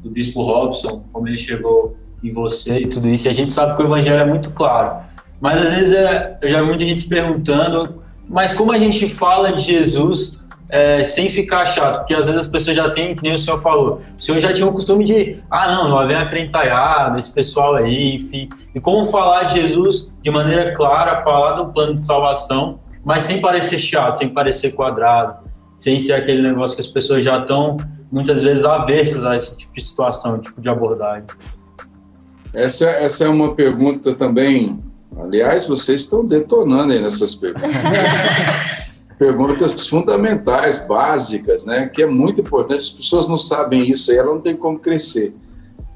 do 0.02 0.10
bispo 0.10 0.42
Robson, 0.42 1.04
como 1.12 1.28
ele 1.28 1.38
chegou 1.38 1.96
em 2.22 2.32
você 2.32 2.78
e 2.80 2.86
tudo 2.86 3.08
isso, 3.08 3.26
e 3.26 3.30
a 3.30 3.34
gente 3.34 3.52
sabe 3.52 3.76
que 3.76 3.82
o 3.82 3.86
evangelho 3.86 4.20
é 4.20 4.24
muito 4.24 4.50
claro. 4.50 5.04
Mas 5.40 5.60
às 5.60 5.74
vezes 5.74 5.92
é, 5.92 6.38
eu 6.40 6.48
já 6.48 6.60
vi 6.60 6.68
muita 6.68 6.84
gente 6.84 7.00
se 7.00 7.08
perguntando, 7.08 8.02
mas 8.28 8.52
como 8.52 8.72
a 8.72 8.78
gente 8.78 9.08
fala 9.08 9.52
de 9.52 9.62
Jesus 9.62 10.40
é, 10.68 11.02
sem 11.02 11.28
ficar 11.28 11.64
chato? 11.66 11.98
Porque 11.98 12.14
às 12.14 12.26
vezes 12.26 12.42
as 12.42 12.46
pessoas 12.46 12.76
já 12.76 12.88
têm, 12.90 13.14
que 13.14 13.22
nem 13.22 13.34
o 13.34 13.38
senhor 13.38 13.60
falou, 13.60 14.00
o 14.16 14.22
senhor 14.22 14.38
já 14.38 14.52
tinha 14.52 14.66
o 14.66 14.72
costume 14.72 15.04
de, 15.04 15.40
ah 15.50 15.70
não, 15.70 15.88
lá 15.88 16.06
vem 16.06 16.16
a 16.16 16.24
crentaiada, 16.24 17.18
esse 17.18 17.34
pessoal 17.34 17.74
aí, 17.74 18.14
enfim. 18.14 18.48
E 18.74 18.80
como 18.80 19.06
falar 19.06 19.44
de 19.44 19.60
Jesus 19.60 20.12
de 20.22 20.30
maneira 20.30 20.72
clara, 20.72 21.22
falar 21.22 21.52
do 21.52 21.72
plano 21.72 21.94
de 21.94 22.00
salvação, 22.00 22.80
mas 23.04 23.24
sem 23.24 23.40
parecer 23.40 23.78
chato, 23.78 24.16
sem 24.16 24.28
parecer 24.28 24.70
quadrado, 24.72 25.44
sem 25.76 25.98
ser 25.98 26.12
aquele 26.12 26.40
negócio 26.40 26.76
que 26.76 26.82
as 26.82 26.86
pessoas 26.86 27.24
já 27.24 27.40
estão 27.40 27.76
muitas 28.12 28.42
vezes 28.42 28.64
aversas 28.64 29.24
a 29.24 29.34
esse 29.34 29.56
tipo 29.56 29.72
de 29.72 29.82
situação, 29.82 30.38
tipo 30.38 30.60
de 30.60 30.68
abordagem. 30.68 31.24
Essa, 32.54 32.90
essa 32.90 33.24
é 33.24 33.28
uma 33.28 33.54
pergunta 33.54 34.14
também 34.14 34.78
Aliás, 35.20 35.66
vocês 35.66 36.02
estão 36.02 36.24
detonando 36.24 36.92
aí 36.92 37.00
nessas 37.00 37.34
perguntas. 37.34 37.70
perguntas 39.18 39.88
fundamentais, 39.88 40.86
básicas, 40.86 41.66
né? 41.66 41.88
Que 41.88 42.02
é 42.02 42.06
muito 42.06 42.40
importante. 42.40 42.80
As 42.80 42.90
pessoas 42.90 43.28
não 43.28 43.36
sabem 43.36 43.90
isso 43.90 44.10
aí, 44.10 44.16
ela 44.16 44.32
não 44.32 44.40
tem 44.40 44.56
como 44.56 44.78
crescer. 44.78 45.34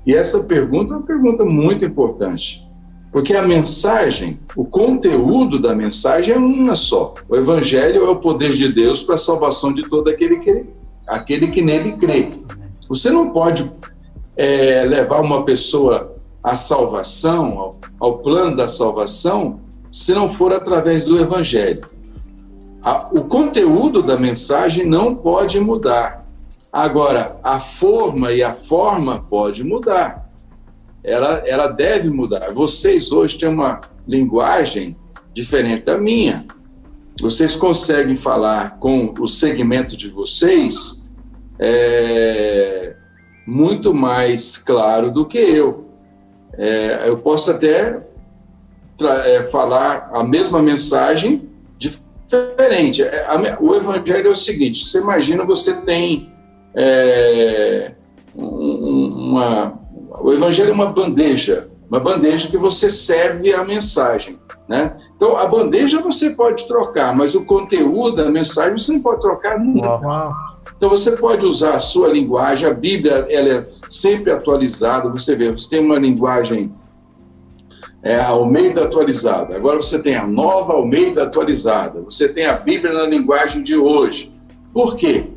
E 0.06 0.14
essa 0.14 0.44
pergunta 0.44 0.94
é 0.94 0.96
uma 0.96 1.06
pergunta 1.06 1.44
muito 1.44 1.84
importante. 1.84 2.64
Porque 3.10 3.34
a 3.34 3.42
mensagem, 3.42 4.38
o 4.54 4.64
conteúdo 4.64 5.58
da 5.58 5.74
mensagem 5.74 6.34
é 6.34 6.38
uma 6.38 6.76
só. 6.76 7.14
O 7.28 7.34
evangelho 7.34 8.04
é 8.04 8.10
o 8.10 8.16
poder 8.16 8.52
de 8.52 8.68
Deus 8.68 9.02
para 9.02 9.14
a 9.14 9.18
salvação 9.18 9.72
de 9.72 9.88
todo 9.88 10.10
aquele 10.10 10.38
que, 10.38 10.66
aquele 11.06 11.48
que 11.48 11.62
nele 11.62 11.92
crê. 11.92 12.30
Você 12.88 13.10
não 13.10 13.30
pode 13.30 13.70
é, 14.36 14.84
levar 14.84 15.20
uma 15.20 15.44
pessoa 15.44 16.16
à 16.42 16.54
salvação, 16.54 17.58
ao, 17.58 17.76
ao 17.98 18.18
plano 18.18 18.56
da 18.56 18.68
salvação, 18.68 19.60
se 19.90 20.14
não 20.14 20.30
for 20.30 20.52
através 20.52 21.04
do 21.04 21.18
Evangelho. 21.18 21.88
A, 22.82 23.08
o 23.12 23.24
conteúdo 23.24 24.02
da 24.02 24.16
mensagem 24.16 24.86
não 24.86 25.14
pode 25.14 25.58
mudar. 25.58 26.24
Agora, 26.72 27.38
a 27.42 27.58
forma 27.58 28.32
e 28.32 28.42
a 28.42 28.52
forma 28.52 29.24
pode 29.28 29.64
mudar. 29.64 30.30
Ela, 31.02 31.42
ela 31.46 31.68
deve 31.68 32.10
mudar. 32.10 32.52
Vocês 32.52 33.12
hoje 33.12 33.38
têm 33.38 33.48
uma 33.48 33.80
linguagem 34.06 34.96
diferente 35.32 35.84
da 35.84 35.96
minha. 35.96 36.46
Vocês 37.20 37.56
conseguem 37.56 38.14
falar 38.14 38.78
com 38.78 39.14
o 39.18 39.26
segmento 39.26 39.96
de 39.96 40.08
vocês 40.08 41.10
é, 41.58 42.94
muito 43.46 43.94
mais 43.94 44.58
claro 44.58 45.10
do 45.10 45.24
que 45.24 45.38
eu. 45.38 45.86
É, 46.52 47.08
eu 47.08 47.18
posso 47.18 47.50
até 47.50 48.02
é, 49.24 49.42
falar 49.44 50.10
a 50.12 50.22
mesma 50.22 50.60
mensagem 50.62 51.48
diferente. 51.78 53.02
É, 53.02 53.24
a, 53.26 53.58
o 53.60 53.74
evangelho 53.74 54.28
é 54.28 54.30
o 54.30 54.36
seguinte: 54.36 54.84
você 54.84 54.98
imagina 54.98 55.44
você 55.44 55.74
tem 55.74 56.32
é, 56.74 57.92
uma. 58.34 59.80
O 60.20 60.32
evangelho 60.32 60.70
é 60.70 60.72
uma 60.72 60.86
bandeja, 60.86 61.68
uma 61.88 62.00
bandeja 62.00 62.48
que 62.48 62.56
você 62.56 62.90
serve 62.90 63.52
a 63.52 63.64
mensagem. 63.64 64.38
Né? 64.68 64.96
Então, 65.14 65.36
a 65.36 65.46
bandeja 65.46 66.00
você 66.00 66.30
pode 66.30 66.66
trocar, 66.66 67.14
mas 67.14 67.34
o 67.34 67.44
conteúdo 67.44 68.16
da 68.16 68.30
mensagem 68.30 68.76
você 68.76 68.92
não 68.92 69.00
pode 69.00 69.20
trocar 69.20 69.58
nunca. 69.58 69.88
Uau. 69.88 70.32
Então, 70.76 70.90
você 70.90 71.12
pode 71.12 71.46
usar 71.46 71.74
a 71.74 71.78
sua 71.78 72.08
linguagem, 72.08 72.68
a 72.68 72.74
Bíblia 72.74 73.26
ela 73.30 73.48
é 73.48 73.68
sempre 73.88 74.30
atualizado. 74.30 75.10
Você 75.10 75.34
vê, 75.34 75.50
você 75.50 75.70
tem 75.70 75.80
uma 75.80 75.98
linguagem 75.98 76.74
é, 78.02 78.20
Almeida 78.20 78.84
atualizada, 78.84 79.56
agora 79.56 79.78
você 79.78 80.00
tem 80.00 80.14
a 80.14 80.24
nova 80.24 80.74
Almeida 80.74 81.24
atualizada, 81.24 82.02
você 82.02 82.28
tem 82.28 82.46
a 82.46 82.52
Bíblia 82.52 82.92
na 82.92 83.04
linguagem 83.04 83.64
de 83.64 83.76
hoje. 83.76 84.32
Por 84.72 84.96
quê? 84.96 85.30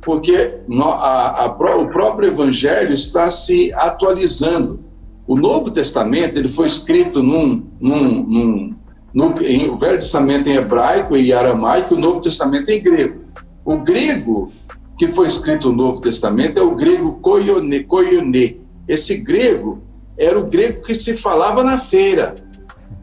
Porque 0.00 0.60
no, 0.66 0.90
a, 0.90 1.44
a, 1.44 1.46
o 1.46 1.88
próprio 1.88 2.28
Evangelho 2.28 2.92
está 2.92 3.30
se 3.30 3.72
atualizando. 3.74 4.80
O 5.26 5.34
Novo 5.34 5.70
Testamento 5.70 6.38
ele 6.38 6.48
foi 6.48 6.66
escrito 6.66 7.22
num, 7.22 7.66
num, 7.80 8.22
num 8.22 8.74
no, 9.12 9.34
em, 9.40 9.70
o 9.70 9.76
Velho 9.76 9.98
Testamento 9.98 10.48
em 10.48 10.56
hebraico 10.56 11.16
e 11.16 11.32
aramaico, 11.32 11.94
o 11.94 11.98
Novo 11.98 12.20
Testamento 12.20 12.70
em 12.70 12.82
grego. 12.82 13.24
O 13.64 13.78
grego 13.78 14.52
que 14.98 15.08
foi 15.08 15.26
escrito 15.26 15.70
no 15.70 15.76
Novo 15.76 16.00
Testamento 16.00 16.58
é 16.58 16.62
o 16.62 16.74
grego 16.74 17.14
koione, 17.14 17.82
koione. 17.84 18.60
Esse 18.86 19.16
grego 19.16 19.82
era 20.18 20.38
o 20.38 20.44
grego 20.44 20.82
que 20.82 20.94
se 20.94 21.16
falava 21.16 21.64
na 21.64 21.78
feira, 21.78 22.36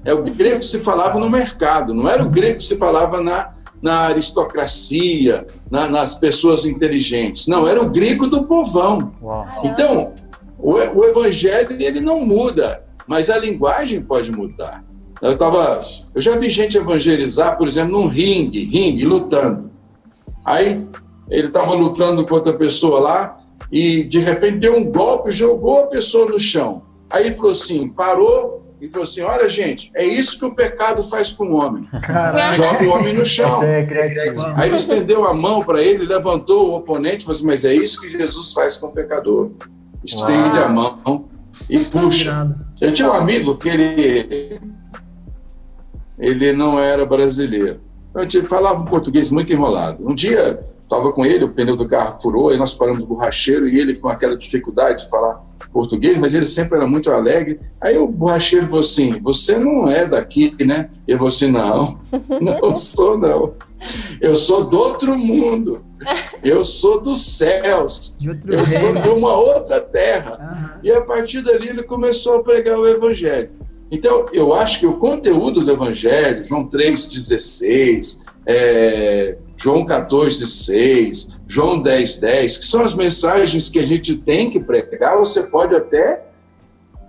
é 0.05 0.13
o 0.13 0.23
grego 0.23 0.59
que 0.59 0.65
se 0.65 0.79
falava 0.79 1.19
no 1.19 1.29
mercado, 1.29 1.93
não 1.93 2.07
era 2.07 2.23
o 2.23 2.29
grego 2.29 2.57
que 2.57 2.63
se 2.63 2.77
falava 2.77 3.21
na, 3.21 3.53
na 3.81 3.99
aristocracia, 4.01 5.47
na, 5.69 5.87
nas 5.89 6.15
pessoas 6.15 6.65
inteligentes. 6.65 7.47
Não, 7.47 7.67
era 7.67 7.81
o 7.81 7.89
grego 7.89 8.27
do 8.27 8.43
povão. 8.43 9.13
Então, 9.63 10.13
o, 10.57 10.73
o 10.73 11.05
evangelho 11.05 11.75
ele 11.79 12.01
não 12.01 12.25
muda, 12.25 12.83
mas 13.07 13.29
a 13.29 13.37
linguagem 13.37 14.01
pode 14.01 14.31
mudar. 14.31 14.83
Eu, 15.21 15.37
tava, 15.37 15.79
eu 16.13 16.21
já 16.21 16.35
vi 16.37 16.49
gente 16.49 16.77
evangelizar, 16.77 17.57
por 17.57 17.67
exemplo, 17.67 17.93
num 17.93 18.07
ringue, 18.07 18.65
ringue, 18.65 19.05
lutando. 19.05 19.71
Aí 20.43 20.85
ele 21.29 21.47
estava 21.47 21.73
lutando 21.73 22.25
com 22.25 22.35
outra 22.35 22.53
pessoa 22.53 22.99
lá 22.99 23.37
e 23.71 24.03
de 24.03 24.19
repente 24.19 24.57
deu 24.57 24.77
um 24.77 24.83
golpe, 24.83 25.31
jogou 25.31 25.79
a 25.79 25.87
pessoa 25.87 26.29
no 26.29 26.39
chão. 26.39 26.83
Aí 27.09 27.27
ele 27.27 27.35
falou 27.35 27.51
assim, 27.51 27.87
parou 27.87 28.63
e 28.83 28.89
falou 28.89 29.05
assim: 29.05 29.21
Olha, 29.21 29.47
gente, 29.47 29.89
é 29.95 30.05
isso 30.05 30.37
que 30.37 30.43
o 30.43 30.53
pecado 30.53 31.01
faz 31.03 31.31
com 31.31 31.45
o 31.45 31.53
homem. 31.53 31.83
Caraca. 32.01 32.51
Joga 32.51 32.83
o 32.83 32.89
homem 32.89 33.13
no 33.13 33.25
chão. 33.25 33.63
É 33.63 33.87
Aí 34.57 34.67
ele 34.67 34.75
estendeu 34.75 35.25
a 35.25 35.33
mão 35.33 35.61
para 35.61 35.81
ele, 35.81 36.05
levantou 36.05 36.69
o 36.69 36.75
oponente 36.75 37.19
e 37.19 37.21
falou 37.21 37.37
assim: 37.37 37.47
Mas 37.47 37.63
é 37.63 37.73
isso 37.73 38.01
que 38.01 38.09
Jesus 38.09 38.51
faz 38.51 38.77
com 38.77 38.87
o 38.87 38.91
pecador. 38.91 39.51
Estende 40.03 40.57
Uau. 40.57 40.65
a 40.65 40.69
mão 40.69 41.25
e 41.69 41.79
puxa. 41.79 42.55
Eu 42.79 42.93
tinha 42.93 43.09
um 43.09 43.13
amigo 43.13 43.55
que 43.55 43.69
ele, 43.69 44.59
ele 46.17 46.53
não 46.53 46.79
era 46.79 47.05
brasileiro. 47.05 47.79
Ele 48.15 48.43
falava 48.43 48.81
um 48.81 48.85
português 48.85 49.31
muito 49.31 49.51
enrolado. 49.51 50.05
Um 50.05 50.13
dia 50.13 50.59
Estava 50.93 51.11
com 51.11 51.25
ele, 51.25 51.43
o 51.43 51.49
pneu 51.49 51.75
do 51.75 51.87
carro 51.87 52.13
furou, 52.21 52.49
aí 52.49 52.57
nós 52.57 52.75
paramos 52.75 53.03
o 53.03 53.07
borracheiro 53.07 53.67
e 53.67 53.79
ele 53.79 53.95
com 53.95 54.09
aquela 54.09 54.37
dificuldade 54.37 55.03
de 55.03 55.09
falar 55.09 55.43
português, 55.71 56.19
mas 56.19 56.35
ele 56.35 56.45
sempre 56.45 56.77
era 56.77 56.85
muito 56.85 57.09
alegre. 57.09 57.59
Aí 57.81 57.97
o 57.97 58.07
borracheiro 58.07 58.67
falou 58.67 58.81
assim: 58.81 59.19
Você 59.21 59.57
não 59.57 59.89
é 59.89 60.05
daqui, 60.05 60.55
né? 60.63 60.91
Ele 61.07 61.17
falou 61.17 61.29
assim: 61.29 61.49
Não, 61.49 61.99
não 62.39 62.75
sou, 62.75 63.17
não. 63.17 63.55
Eu 64.21 64.35
sou 64.35 64.65
do 64.65 64.77
outro 64.77 65.17
mundo. 65.17 65.83
Eu 66.43 66.63
sou 66.63 67.01
dos 67.01 67.25
céus. 67.25 68.15
Eu 68.47 68.63
sou 68.63 68.93
de 68.93 69.09
uma 69.09 69.35
outra 69.35 69.81
terra. 69.81 70.79
E 70.83 70.91
a 70.91 71.01
partir 71.01 71.41
dali 71.41 71.69
ele 71.69 71.81
começou 71.81 72.37
a 72.37 72.43
pregar 72.43 72.77
o 72.77 72.87
evangelho. 72.87 73.49
Então, 73.91 74.25
eu 74.31 74.53
acho 74.53 74.79
que 74.79 74.85
o 74.85 74.93
conteúdo 74.93 75.63
do 75.63 75.71
evangelho, 75.71 76.43
João 76.43 76.67
3,16, 76.67 78.23
é, 78.45 79.37
João 79.57 79.85
14,6, 79.85 81.35
João 81.47 81.81
10,10, 81.81 82.59
que 82.59 82.65
são 82.65 82.83
as 82.83 82.95
mensagens 82.95 83.69
que 83.69 83.79
a 83.79 83.85
gente 83.85 84.15
tem 84.15 84.49
que 84.49 84.59
pregar, 84.59 85.17
você 85.17 85.43
pode 85.43 85.75
até 85.75 86.23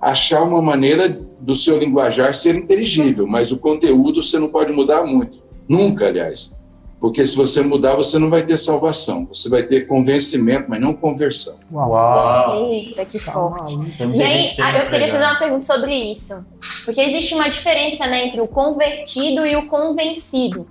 achar 0.00 0.42
uma 0.42 0.60
maneira 0.60 1.08
do 1.40 1.56
seu 1.56 1.78
linguajar 1.78 2.34
ser 2.34 2.54
inteligível, 2.54 3.26
mas 3.26 3.52
o 3.52 3.58
conteúdo 3.58 4.22
você 4.22 4.38
não 4.38 4.48
pode 4.48 4.72
mudar 4.72 5.02
muito. 5.02 5.42
Nunca, 5.68 6.06
aliás. 6.06 6.62
Porque 7.04 7.26
se 7.26 7.36
você 7.36 7.60
mudar, 7.60 7.96
você 7.96 8.18
não 8.18 8.30
vai 8.30 8.42
ter 8.42 8.56
salvação. 8.56 9.26
Você 9.26 9.50
vai 9.50 9.62
ter 9.62 9.86
convencimento, 9.86 10.70
mas 10.70 10.80
não 10.80 10.94
conversão. 10.94 11.58
Uau. 11.70 11.90
Uau. 11.90 12.72
Eita, 12.72 13.04
que 13.04 13.18
Tá 13.18 13.32
forte. 13.32 13.74
E 13.74 14.22
aí, 14.22 14.54
ah, 14.58 14.78
eu 14.78 14.90
queria 14.90 15.12
fazer 15.12 15.24
uma 15.24 15.38
pergunta 15.38 15.66
sobre 15.66 15.94
isso. 15.94 16.42
Porque 16.84 17.02
existe 17.02 17.34
uma 17.34 17.48
diferença 17.48 18.06
né, 18.06 18.26
entre 18.26 18.40
o 18.40 18.48
convertido 18.48 19.44
e 19.44 19.54
o 19.54 19.66
convencido. 19.66 20.66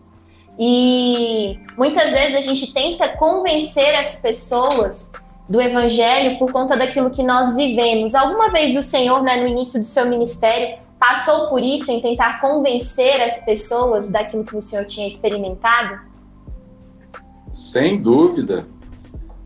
E 0.57 1.59
muitas 1.77 2.11
vezes 2.11 2.35
a 2.35 2.41
gente 2.41 2.73
tenta 2.73 3.09
convencer 3.09 3.95
as 3.95 4.21
pessoas 4.21 5.11
do 5.49 5.61
evangelho 5.61 6.37
por 6.37 6.51
conta 6.51 6.77
daquilo 6.77 7.09
que 7.09 7.23
nós 7.23 7.55
vivemos. 7.55 8.15
Alguma 8.15 8.49
vez 8.49 8.77
o 8.77 8.83
Senhor, 8.83 9.21
né, 9.23 9.37
no 9.37 9.47
início 9.47 9.79
do 9.79 9.85
seu 9.85 10.05
ministério, 10.05 10.77
passou 10.99 11.49
por 11.49 11.61
isso 11.61 11.91
em 11.91 11.99
tentar 11.99 12.39
convencer 12.39 13.21
as 13.21 13.43
pessoas 13.43 14.09
daquilo 14.09 14.43
que 14.43 14.55
o 14.55 14.61
Senhor 14.61 14.85
tinha 14.85 15.07
experimentado? 15.07 15.99
Sem 17.51 18.01
dúvida. 18.01 18.65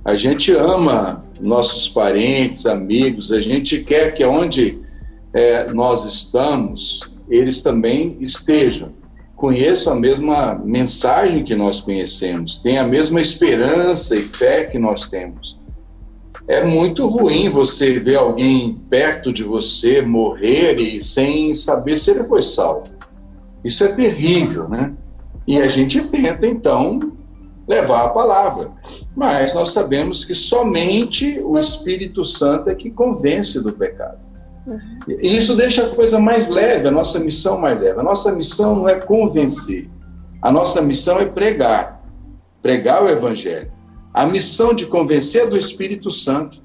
A 0.05 0.15
gente 0.15 0.53
ama 0.53 1.25
nossos 1.39 1.89
parentes, 1.89 2.65
amigos, 2.65 3.31
a 3.31 3.41
gente 3.41 3.83
quer 3.83 4.13
que 4.13 4.23
onde 4.23 4.81
é, 5.33 5.71
nós 5.73 6.05
estamos, 6.05 7.11
eles 7.29 7.61
também 7.61 8.17
estejam. 8.21 8.93
Conheçam 9.37 9.93
a 9.93 9.95
mesma 9.95 10.55
mensagem 10.55 11.43
que 11.43 11.53
nós 11.53 11.79
conhecemos, 11.79 12.57
tenham 12.57 12.83
a 12.83 12.87
mesma 12.87 13.21
esperança 13.21 14.15
e 14.15 14.23
fé 14.23 14.65
que 14.65 14.79
nós 14.79 15.07
temos. 15.07 15.59
É 16.47 16.65
muito 16.65 17.05
ruim 17.07 17.47
você 17.47 17.99
ver 17.99 18.15
alguém 18.15 18.81
perto 18.89 19.31
de 19.31 19.43
você 19.43 20.01
morrer 20.01 20.79
e 20.79 20.99
sem 20.99 21.53
saber 21.53 21.97
se 21.97 22.09
ele 22.09 22.23
foi 22.23 22.41
salvo. 22.41 22.89
Isso 23.63 23.83
é 23.83 23.89
terrível, 23.89 24.67
né? 24.67 24.93
E 25.47 25.61
a 25.61 25.67
gente 25.67 26.01
tenta, 26.01 26.47
então, 26.47 26.99
levar 27.67 28.05
a 28.05 28.09
palavra. 28.09 28.71
Mas 29.15 29.53
nós 29.53 29.69
sabemos 29.69 30.25
que 30.25 30.33
somente 30.33 31.39
o 31.43 31.59
Espírito 31.59 32.25
Santo 32.25 32.71
é 32.71 32.75
que 32.75 32.89
convence 32.89 33.61
do 33.61 33.71
pecado. 33.71 34.26
E 35.07 35.37
isso 35.37 35.55
deixa 35.55 35.85
a 35.85 35.89
coisa 35.89 36.19
mais 36.19 36.47
leve, 36.47 36.87
a 36.87 36.91
nossa 36.91 37.19
missão 37.19 37.59
mais 37.59 37.79
leve. 37.79 37.99
A 37.99 38.03
nossa 38.03 38.33
missão 38.35 38.75
não 38.75 38.89
é 38.89 38.95
convencer, 38.95 39.89
a 40.41 40.51
nossa 40.51 40.81
missão 40.81 41.19
é 41.19 41.25
pregar 41.25 41.97
pregar 42.67 43.01
o 43.01 43.07
Evangelho. 43.07 43.71
A 44.13 44.25
missão 44.25 44.73
de 44.73 44.85
convencer 44.85 45.43
é 45.43 45.45
do 45.45 45.57
Espírito 45.57 46.11
Santo. 46.11 46.61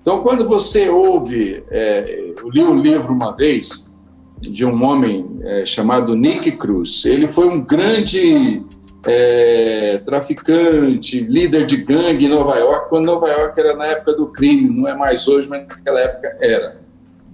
Então, 0.00 0.22
quando 0.22 0.46
você 0.46 0.88
ouve, 0.88 1.64
é, 1.68 2.32
eu 2.38 2.48
li 2.48 2.62
um 2.62 2.74
livro 2.74 3.12
uma 3.12 3.34
vez 3.34 3.92
de 4.40 4.64
um 4.64 4.84
homem 4.84 5.40
é, 5.42 5.66
chamado 5.66 6.14
Nick 6.14 6.52
Cruz. 6.52 7.04
Ele 7.04 7.26
foi 7.26 7.48
um 7.48 7.60
grande 7.60 8.64
é, 9.04 10.00
traficante, 10.04 11.20
líder 11.20 11.66
de 11.66 11.78
gangue 11.78 12.26
em 12.26 12.28
Nova 12.28 12.56
York, 12.56 12.88
quando 12.88 13.06
Nova 13.06 13.28
York 13.28 13.58
era 13.58 13.74
na 13.74 13.86
época 13.86 14.12
do 14.14 14.26
crime, 14.26 14.70
não 14.70 14.86
é 14.86 14.94
mais 14.94 15.26
hoje, 15.26 15.48
mas 15.48 15.66
naquela 15.66 15.98
época 15.98 16.36
era. 16.40 16.81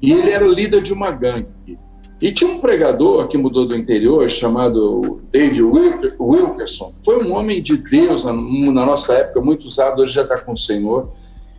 E 0.00 0.12
ele 0.12 0.31
era 0.31 0.45
o 0.45 0.52
líder 0.52 0.83
de 0.83 0.93
uma 0.93 1.11
gangue. 1.11 1.78
E 2.21 2.33
tinha 2.33 2.50
um 2.50 2.61
pregador 2.61 3.28
que 3.28 3.38
mudou 3.38 3.67
do 3.67 3.76
interior, 3.76 4.28
chamado 4.28 5.21
David 5.31 5.62
Wilker- 5.62 6.17
Wilkerson. 6.19 6.93
Foi 7.05 7.23
um 7.25 7.33
homem 7.33 7.62
de 7.62 7.76
Deus 7.76 8.25
na, 8.25 8.33
nossa 8.33 9.14
época, 9.14 9.40
muito 9.40 9.67
usado, 9.69 10.02
hoje 10.02 10.14
já 10.14 10.23
está 10.23 10.37
com 10.37 10.52
o 10.52 10.57
Senhor. 10.57 11.11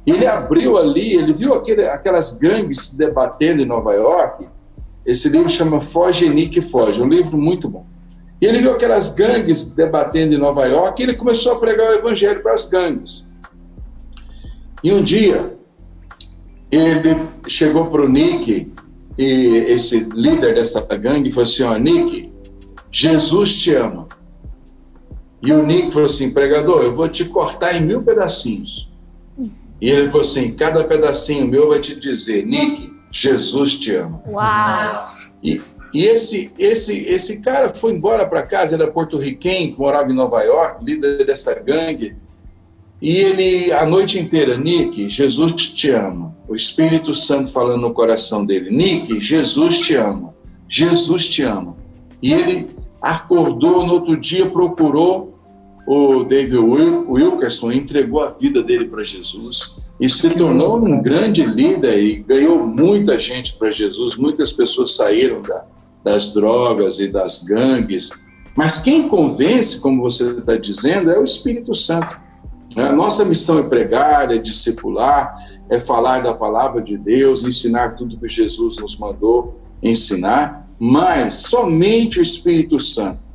Ele 0.06 0.26
abriu 0.26 0.78
ali, 0.78 1.16
ele 1.16 1.32
viu 1.32 1.54
aquele, 1.54 1.86
aquelas 1.86 2.38
gangues 2.38 2.80
se 2.88 2.98
debatendo 2.98 3.62
em 3.62 3.66
Nova 3.66 3.94
York. 3.94 4.48
Esse 5.06 5.30
livro 5.30 5.50
chama 5.50 5.80
Foge, 5.80 6.28
Nick 6.28 6.60
Foge, 6.62 7.02
é 7.02 7.04
um 7.04 7.10
livro 7.10 7.38
muito 7.38 7.70
bom. 7.70 7.86
E 8.42 8.46
ele 8.46 8.60
viu 8.60 8.72
aquelas 8.74 9.14
gangues 9.14 9.74
debatendo 9.74 10.34
em 10.34 10.38
Nova 10.38 10.66
York 10.66 11.02
e 11.02 11.06
ele 11.06 11.16
começou 11.16 11.54
a 11.54 11.60
pregar 11.60 11.90
o 11.90 11.94
evangelho 11.96 12.42
para 12.42 12.54
as 12.54 12.70
gangues. 12.70 13.30
E 14.84 14.94
um 14.94 15.04
dia, 15.04 15.58
ele 16.72 17.30
chegou 17.48 17.88
para 17.88 18.04
o 18.04 18.10
Nick, 18.10 18.72
e 19.18 19.66
esse 19.68 20.08
líder 20.14 20.56
dessa 20.56 20.82
gangue 20.96 21.32
falou 21.32 21.50
assim: 21.50 21.64
Ó, 21.64 21.78
Nick, 21.78 22.32
Jesus 22.92 23.58
te 23.58 23.74
ama. 23.74 24.08
E 25.42 25.52
o 25.54 25.66
Nick 25.66 25.92
falou 25.92 26.06
assim: 26.06 26.32
pregador, 26.32 26.84
eu 26.84 26.96
vou 26.96 27.08
te 27.08 27.26
cortar 27.26 27.76
em 27.76 27.82
mil 27.82 28.02
pedacinhos. 28.02 28.90
E 29.82 29.90
ele 29.90 30.10
falou 30.10 30.26
assim: 30.26 30.52
cada 30.52 30.84
pedacinho 30.84 31.48
meu 31.48 31.70
vai 31.70 31.80
te 31.80 31.96
dizer, 31.98 32.46
Nick, 32.46 32.94
Jesus 33.12 33.76
te 33.76 33.96
ama. 33.96 34.22
Uau! 34.28 35.10
E, 35.42 35.62
e 35.94 36.06
esse, 36.06 36.52
esse, 36.60 37.00
esse 37.06 37.42
cara 37.42 37.74
foi 37.74 37.94
embora 37.94 38.28
para 38.28 38.44
casa, 38.44 38.76
ele 38.76 38.84
era 38.84 38.92
porto-riquenho, 38.92 39.76
morava 39.78 40.12
em 40.12 40.16
Nova 40.16 40.42
York, 40.44 40.84
líder 40.84 41.26
dessa 41.26 41.54
gangue. 41.56 42.16
E 43.02 43.16
ele, 43.18 43.72
a 43.72 43.86
noite 43.86 44.20
inteira, 44.20 44.58
Nick, 44.58 45.10
Jesus 45.10 45.54
te 45.54 45.90
ama. 45.92 46.36
O 46.48 46.56
Espírito 46.56 47.14
Santo 47.14 47.52
falando 47.52 47.82
no 47.82 47.94
coração 47.94 48.46
dele: 48.46 48.70
Nick, 48.72 49.20
Jesus 49.22 49.80
te 49.80 49.96
ama. 49.96 50.34
Jesus 50.68 51.30
te 51.30 51.44
ama. 51.44 51.78
E 52.22 52.34
ele 52.34 52.68
acordou 53.02 53.86
no 53.86 53.94
outro 53.94 54.18
dia, 54.18 54.46
procurou 54.48 55.40
o 55.88 56.24
David 56.24 56.58
Wil- 56.58 57.10
Wilkerson, 57.10 57.72
entregou 57.72 58.22
a 58.22 58.30
vida 58.32 58.62
dele 58.62 58.86
para 58.86 59.02
Jesus 59.02 59.78
e 60.00 60.08
se 60.08 60.30
tornou 60.30 60.78
um 60.78 61.02
grande 61.02 61.44
líder 61.44 62.02
e 62.02 62.16
ganhou 62.18 62.66
muita 62.66 63.18
gente 63.18 63.56
para 63.56 63.72
Jesus. 63.72 64.16
Muitas 64.16 64.52
pessoas 64.52 64.96
saíram 64.96 65.42
da, 65.42 65.66
das 66.04 66.34
drogas 66.34 67.00
e 67.00 67.08
das 67.08 67.44
gangues. 67.44 68.12
Mas 68.56 68.80
quem 68.80 69.08
convence, 69.10 69.80
como 69.80 70.02
você 70.02 70.30
está 70.32 70.56
dizendo, 70.56 71.10
é 71.10 71.18
o 71.20 71.24
Espírito 71.24 71.74
Santo. 71.74 72.20
A 72.76 72.92
nossa 72.92 73.26
missão 73.26 73.60
é 73.60 73.64
pregar, 73.64 74.32
é 74.32 74.38
discipular, 74.38 75.36
é 75.70 75.80
falar 75.80 76.22
da 76.24 76.34
palavra 76.34 76.82
de 76.82 76.98
Deus, 76.98 77.44
ensinar 77.44 77.96
tudo 77.96 78.18
que 78.18 78.30
Jesus 78.30 78.78
nos 78.78 78.98
mandou 78.98 79.60
ensinar, 79.82 80.68
mas 80.78 81.36
somente 81.36 82.20
o 82.20 82.22
Espírito 82.22 82.80
Santo. 82.80 83.28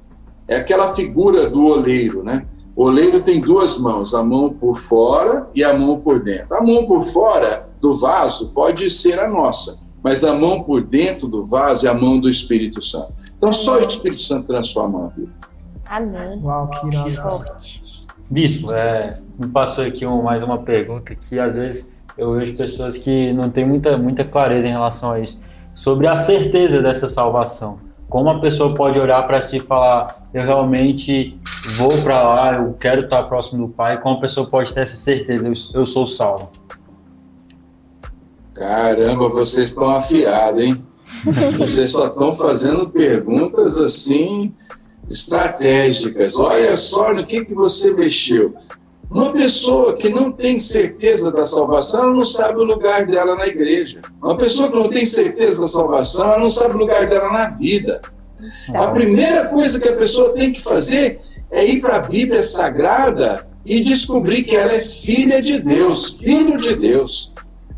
É 0.46 0.56
aquela 0.56 0.94
figura 0.94 1.48
do 1.48 1.64
oleiro, 1.64 2.22
né? 2.22 2.46
O 2.76 2.84
oleiro 2.84 3.22
tem 3.22 3.40
duas 3.40 3.78
mãos, 3.78 4.14
a 4.14 4.22
mão 4.22 4.52
por 4.52 4.76
fora 4.76 5.48
e 5.54 5.62
a 5.62 5.76
mão 5.76 6.00
por 6.00 6.22
dentro. 6.22 6.54
A 6.54 6.60
mão 6.62 6.86
por 6.86 7.02
fora 7.02 7.68
do 7.80 7.94
vaso 7.94 8.48
pode 8.48 8.90
ser 8.90 9.18
a 9.20 9.28
nossa, 9.28 9.86
mas 10.02 10.24
a 10.24 10.34
mão 10.34 10.62
por 10.62 10.82
dentro 10.82 11.28
do 11.28 11.44
vaso 11.44 11.86
é 11.86 11.90
a 11.90 11.94
mão 11.94 12.18
do 12.18 12.28
Espírito 12.28 12.82
Santo. 12.82 13.14
Então 13.36 13.52
só 13.52 13.78
o 13.78 13.86
Espírito 13.86 14.22
Santo 14.22 14.46
transforma 14.46 15.06
a 15.06 15.08
vida. 15.08 15.32
Amém. 15.86 16.40
Uau, 16.42 16.68
que. 16.68 17.16
Forte. 17.16 18.04
Bispo, 18.28 18.72
é, 18.72 19.20
me 19.38 19.48
passou 19.48 19.84
aqui 19.84 20.06
um- 20.06 20.22
mais 20.22 20.42
uma 20.42 20.58
pergunta 20.58 21.14
que 21.14 21.38
às 21.38 21.56
vezes 21.56 21.92
eu 22.16 22.34
vejo 22.34 22.54
pessoas 22.54 22.96
que 22.96 23.32
não 23.32 23.50
têm 23.50 23.64
muita, 23.64 23.96
muita 23.98 24.24
clareza 24.24 24.68
em 24.68 24.72
relação 24.72 25.12
a 25.12 25.20
isso. 25.20 25.42
Sobre 25.72 26.06
a 26.06 26.14
certeza 26.14 26.80
dessa 26.80 27.08
salvação. 27.08 27.78
Como 28.08 28.30
a 28.30 28.40
pessoa 28.40 28.74
pode 28.74 28.98
olhar 28.98 29.20
para 29.26 29.40
si 29.40 29.56
e 29.56 29.60
falar, 29.60 30.28
eu 30.32 30.44
realmente 30.44 31.36
vou 31.76 31.90
para 32.02 32.22
lá, 32.22 32.54
eu 32.54 32.72
quero 32.74 33.02
estar 33.02 33.24
próximo 33.24 33.66
do 33.66 33.72
Pai. 33.72 34.00
Como 34.00 34.18
a 34.18 34.20
pessoa 34.20 34.46
pode 34.46 34.72
ter 34.72 34.80
essa 34.80 34.94
certeza, 34.96 35.48
eu, 35.48 35.52
eu 35.80 35.84
sou 35.86 36.06
salvo. 36.06 36.50
Caramba, 38.54 39.28
vocês 39.28 39.70
estão 39.70 39.90
afiados, 39.90 40.62
hein? 40.62 40.84
Vocês 41.58 41.90
só 41.90 42.06
estão 42.06 42.36
fazendo 42.36 42.88
perguntas 42.88 43.76
assim 43.78 44.54
estratégicas. 45.08 46.38
Olha 46.38 46.76
só 46.76 47.12
no 47.12 47.24
que, 47.24 47.44
que 47.44 47.54
você 47.54 47.92
mexeu. 47.92 48.54
Uma 49.14 49.30
pessoa 49.30 49.94
que 49.94 50.08
não 50.08 50.32
tem 50.32 50.58
certeza 50.58 51.30
da 51.30 51.44
salvação, 51.44 52.02
ela 52.02 52.12
não 52.14 52.26
sabe 52.26 52.58
o 52.58 52.64
lugar 52.64 53.06
dela 53.06 53.36
na 53.36 53.46
igreja. 53.46 54.00
Uma 54.20 54.36
pessoa 54.36 54.68
que 54.68 54.76
não 54.76 54.88
tem 54.88 55.06
certeza 55.06 55.62
da 55.62 55.68
salvação, 55.68 56.32
ela 56.32 56.38
não 56.40 56.50
sabe 56.50 56.74
o 56.74 56.78
lugar 56.78 57.06
dela 57.06 57.32
na 57.32 57.50
vida. 57.50 58.02
A 58.74 58.88
primeira 58.88 59.46
coisa 59.46 59.78
que 59.78 59.88
a 59.88 59.94
pessoa 59.94 60.30
tem 60.30 60.50
que 60.50 60.60
fazer 60.60 61.20
é 61.48 61.64
ir 61.64 61.80
para 61.80 61.98
a 61.98 62.00
Bíblia 62.00 62.42
Sagrada 62.42 63.46
e 63.64 63.78
descobrir 63.80 64.42
que 64.42 64.56
ela 64.56 64.72
é 64.72 64.80
filha 64.80 65.40
de 65.40 65.60
Deus, 65.60 66.14
filho 66.14 66.56
de 66.56 66.74
Deus. 66.74 67.32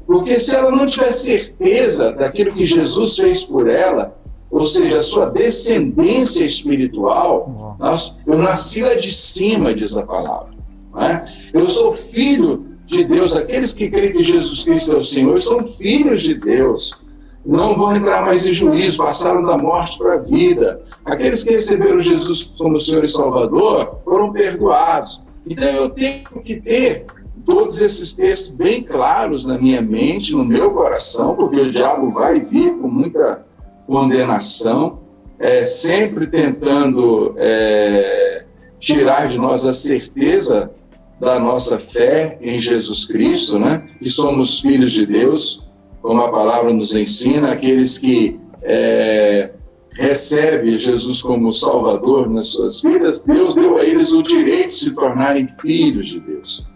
Porque 0.06 0.38
se 0.38 0.56
ela 0.56 0.70
não 0.70 0.86
tiver 0.86 1.12
certeza 1.12 2.12
daquilo 2.12 2.54
que 2.54 2.64
Jesus 2.64 3.14
fez 3.14 3.44
por 3.44 3.68
ela, 3.68 4.16
ou 4.50 4.62
seja, 4.62 4.96
a 4.96 5.02
sua 5.02 5.26
descendência 5.26 6.46
espiritual, 6.46 7.76
nós, 7.78 8.20
eu 8.26 8.38
nasci 8.38 8.80
lá 8.80 8.94
de 8.94 9.12
cima, 9.12 9.74
diz 9.74 9.98
a 9.98 10.02
palavra. 10.02 10.55
É? 10.96 11.24
Eu 11.52 11.66
sou 11.66 11.92
filho 11.92 12.66
de 12.86 13.04
Deus. 13.04 13.36
Aqueles 13.36 13.72
que 13.72 13.90
creem 13.90 14.12
que 14.12 14.24
Jesus 14.24 14.64
Cristo 14.64 14.94
é 14.94 14.96
o 14.96 15.04
Senhor 15.04 15.38
são 15.38 15.64
filhos 15.64 16.22
de 16.22 16.34
Deus. 16.34 17.04
Não 17.44 17.76
vão 17.76 17.94
entrar 17.94 18.24
mais 18.24 18.44
em 18.44 18.52
juízo, 18.52 18.98
passaram 18.98 19.44
da 19.44 19.56
morte 19.56 19.98
para 19.98 20.14
a 20.14 20.18
vida. 20.18 20.82
Aqueles 21.04 21.44
que 21.44 21.50
receberam 21.50 21.98
Jesus 21.98 22.42
como 22.42 22.76
Senhor 22.76 23.04
e 23.04 23.08
Salvador 23.08 24.00
foram 24.04 24.32
perdoados. 24.32 25.22
Então 25.46 25.68
eu 25.68 25.90
tenho 25.90 26.24
que 26.42 26.56
ter 26.56 27.06
todos 27.44 27.80
esses 27.80 28.12
textos 28.12 28.56
bem 28.56 28.82
claros 28.82 29.46
na 29.46 29.56
minha 29.56 29.80
mente, 29.80 30.34
no 30.34 30.44
meu 30.44 30.72
coração, 30.72 31.36
porque 31.36 31.60
o 31.60 31.70
diabo 31.70 32.10
vai 32.10 32.40
vir 32.40 32.74
com 32.74 32.88
muita 32.88 33.46
condenação, 33.86 34.98
é, 35.38 35.62
sempre 35.62 36.26
tentando 36.26 37.34
é, 37.36 38.44
tirar 38.80 39.28
de 39.28 39.38
nós 39.38 39.64
a 39.64 39.72
certeza 39.72 40.72
da 41.18 41.38
nossa 41.38 41.78
fé 41.78 42.38
em 42.40 42.58
Jesus 42.58 43.06
Cristo, 43.06 43.58
né? 43.58 43.88
que 43.98 44.08
somos 44.08 44.60
filhos 44.60 44.92
de 44.92 45.06
Deus, 45.06 45.70
como 46.02 46.20
a 46.20 46.30
palavra 46.30 46.72
nos 46.72 46.94
ensina, 46.94 47.52
aqueles 47.52 47.98
que 47.98 48.38
é, 48.62 49.52
recebem 49.94 50.76
Jesus 50.76 51.22
como 51.22 51.50
Salvador 51.50 52.28
nas 52.28 52.48
suas 52.48 52.82
vidas, 52.82 53.24
Deus 53.24 53.54
deu 53.54 53.78
a 53.78 53.84
eles 53.84 54.12
o 54.12 54.22
direito 54.22 54.68
de 54.68 54.72
se 54.72 54.94
tornarem 54.94 55.48
filhos 55.48 56.06
de 56.06 56.20
Deus. 56.20 56.66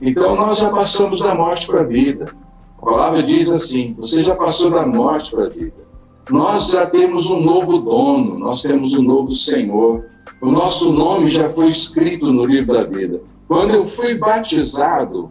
Então 0.00 0.34
nós 0.34 0.58
já 0.58 0.70
passamos 0.70 1.20
da 1.20 1.34
morte 1.34 1.66
para 1.66 1.80
a 1.80 1.84
vida. 1.84 2.34
A 2.78 2.84
palavra 2.84 3.22
diz 3.22 3.50
assim: 3.50 3.94
você 3.98 4.24
já 4.24 4.34
passou 4.34 4.70
da 4.70 4.86
morte 4.86 5.30
para 5.30 5.44
a 5.44 5.48
vida. 5.48 5.84
Nós 6.30 6.68
já 6.70 6.86
temos 6.86 7.28
um 7.30 7.40
novo 7.40 7.78
dono, 7.78 8.38
nós 8.38 8.62
temos 8.62 8.94
um 8.94 9.02
novo 9.02 9.30
Senhor. 9.30 10.06
O 10.40 10.50
nosso 10.50 10.92
nome 10.92 11.28
já 11.28 11.48
foi 11.48 11.68
escrito 11.68 12.32
no 12.32 12.44
livro 12.44 12.74
da 12.74 12.82
vida. 12.84 13.22
Quando 13.46 13.74
eu 13.74 13.84
fui 13.84 14.16
batizado 14.16 15.30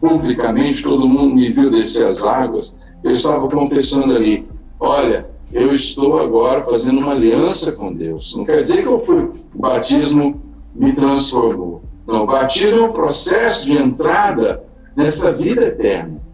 publicamente, 0.00 0.82
todo 0.82 1.08
mundo 1.08 1.34
me 1.34 1.50
viu 1.50 1.70
descer 1.70 2.06
as 2.06 2.24
águas, 2.24 2.78
eu 3.02 3.10
estava 3.12 3.48
confessando 3.48 4.14
ali: 4.14 4.46
olha, 4.78 5.30
eu 5.52 5.72
estou 5.72 6.18
agora 6.18 6.62
fazendo 6.62 6.98
uma 6.98 7.12
aliança 7.12 7.72
com 7.72 7.92
Deus. 7.92 8.36
Não 8.36 8.44
quer 8.44 8.58
dizer 8.58 8.82
que 8.82 8.88
eu 8.88 8.98
fui, 8.98 9.30
o 9.54 9.58
batismo 9.58 10.40
me 10.74 10.92
transformou. 10.92 11.82
Não, 12.06 12.24
o 12.24 12.26
batismo 12.26 12.78
é 12.80 12.82
um 12.82 12.92
processo 12.92 13.66
de 13.66 13.78
entrada 13.78 14.64
nessa 14.96 15.32
vida 15.32 15.64
eterna 15.64 16.24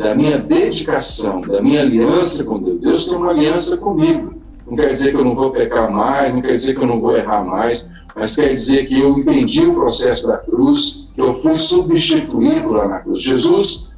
da 0.00 0.14
minha 0.14 0.38
dedicação, 0.38 1.42
da 1.42 1.60
minha 1.60 1.82
aliança 1.82 2.44
com 2.44 2.58
Deus. 2.58 2.80
Deus 2.80 3.06
tem 3.06 3.18
uma 3.18 3.28
aliança 3.28 3.76
comigo. 3.76 4.34
Não 4.66 4.74
quer 4.74 4.88
dizer 4.88 5.10
que 5.10 5.16
eu 5.16 5.24
não 5.24 5.34
vou 5.34 5.50
pecar 5.50 5.90
mais, 5.92 6.32
não 6.32 6.40
quer 6.40 6.52
dizer 6.52 6.74
que 6.74 6.80
eu 6.80 6.86
não 6.86 7.02
vou 7.02 7.14
errar 7.14 7.44
mais, 7.44 7.92
mas 8.20 8.36
quer 8.36 8.52
dizer 8.52 8.84
que 8.84 9.00
eu 9.00 9.18
entendi 9.18 9.66
o 9.66 9.72
processo 9.72 10.28
da 10.28 10.36
cruz, 10.36 11.08
que 11.14 11.22
eu 11.22 11.32
fui 11.32 11.54
substituído 11.54 12.70
lá 12.70 12.86
na 12.86 12.98
cruz. 12.98 13.22
Jesus 13.22 13.96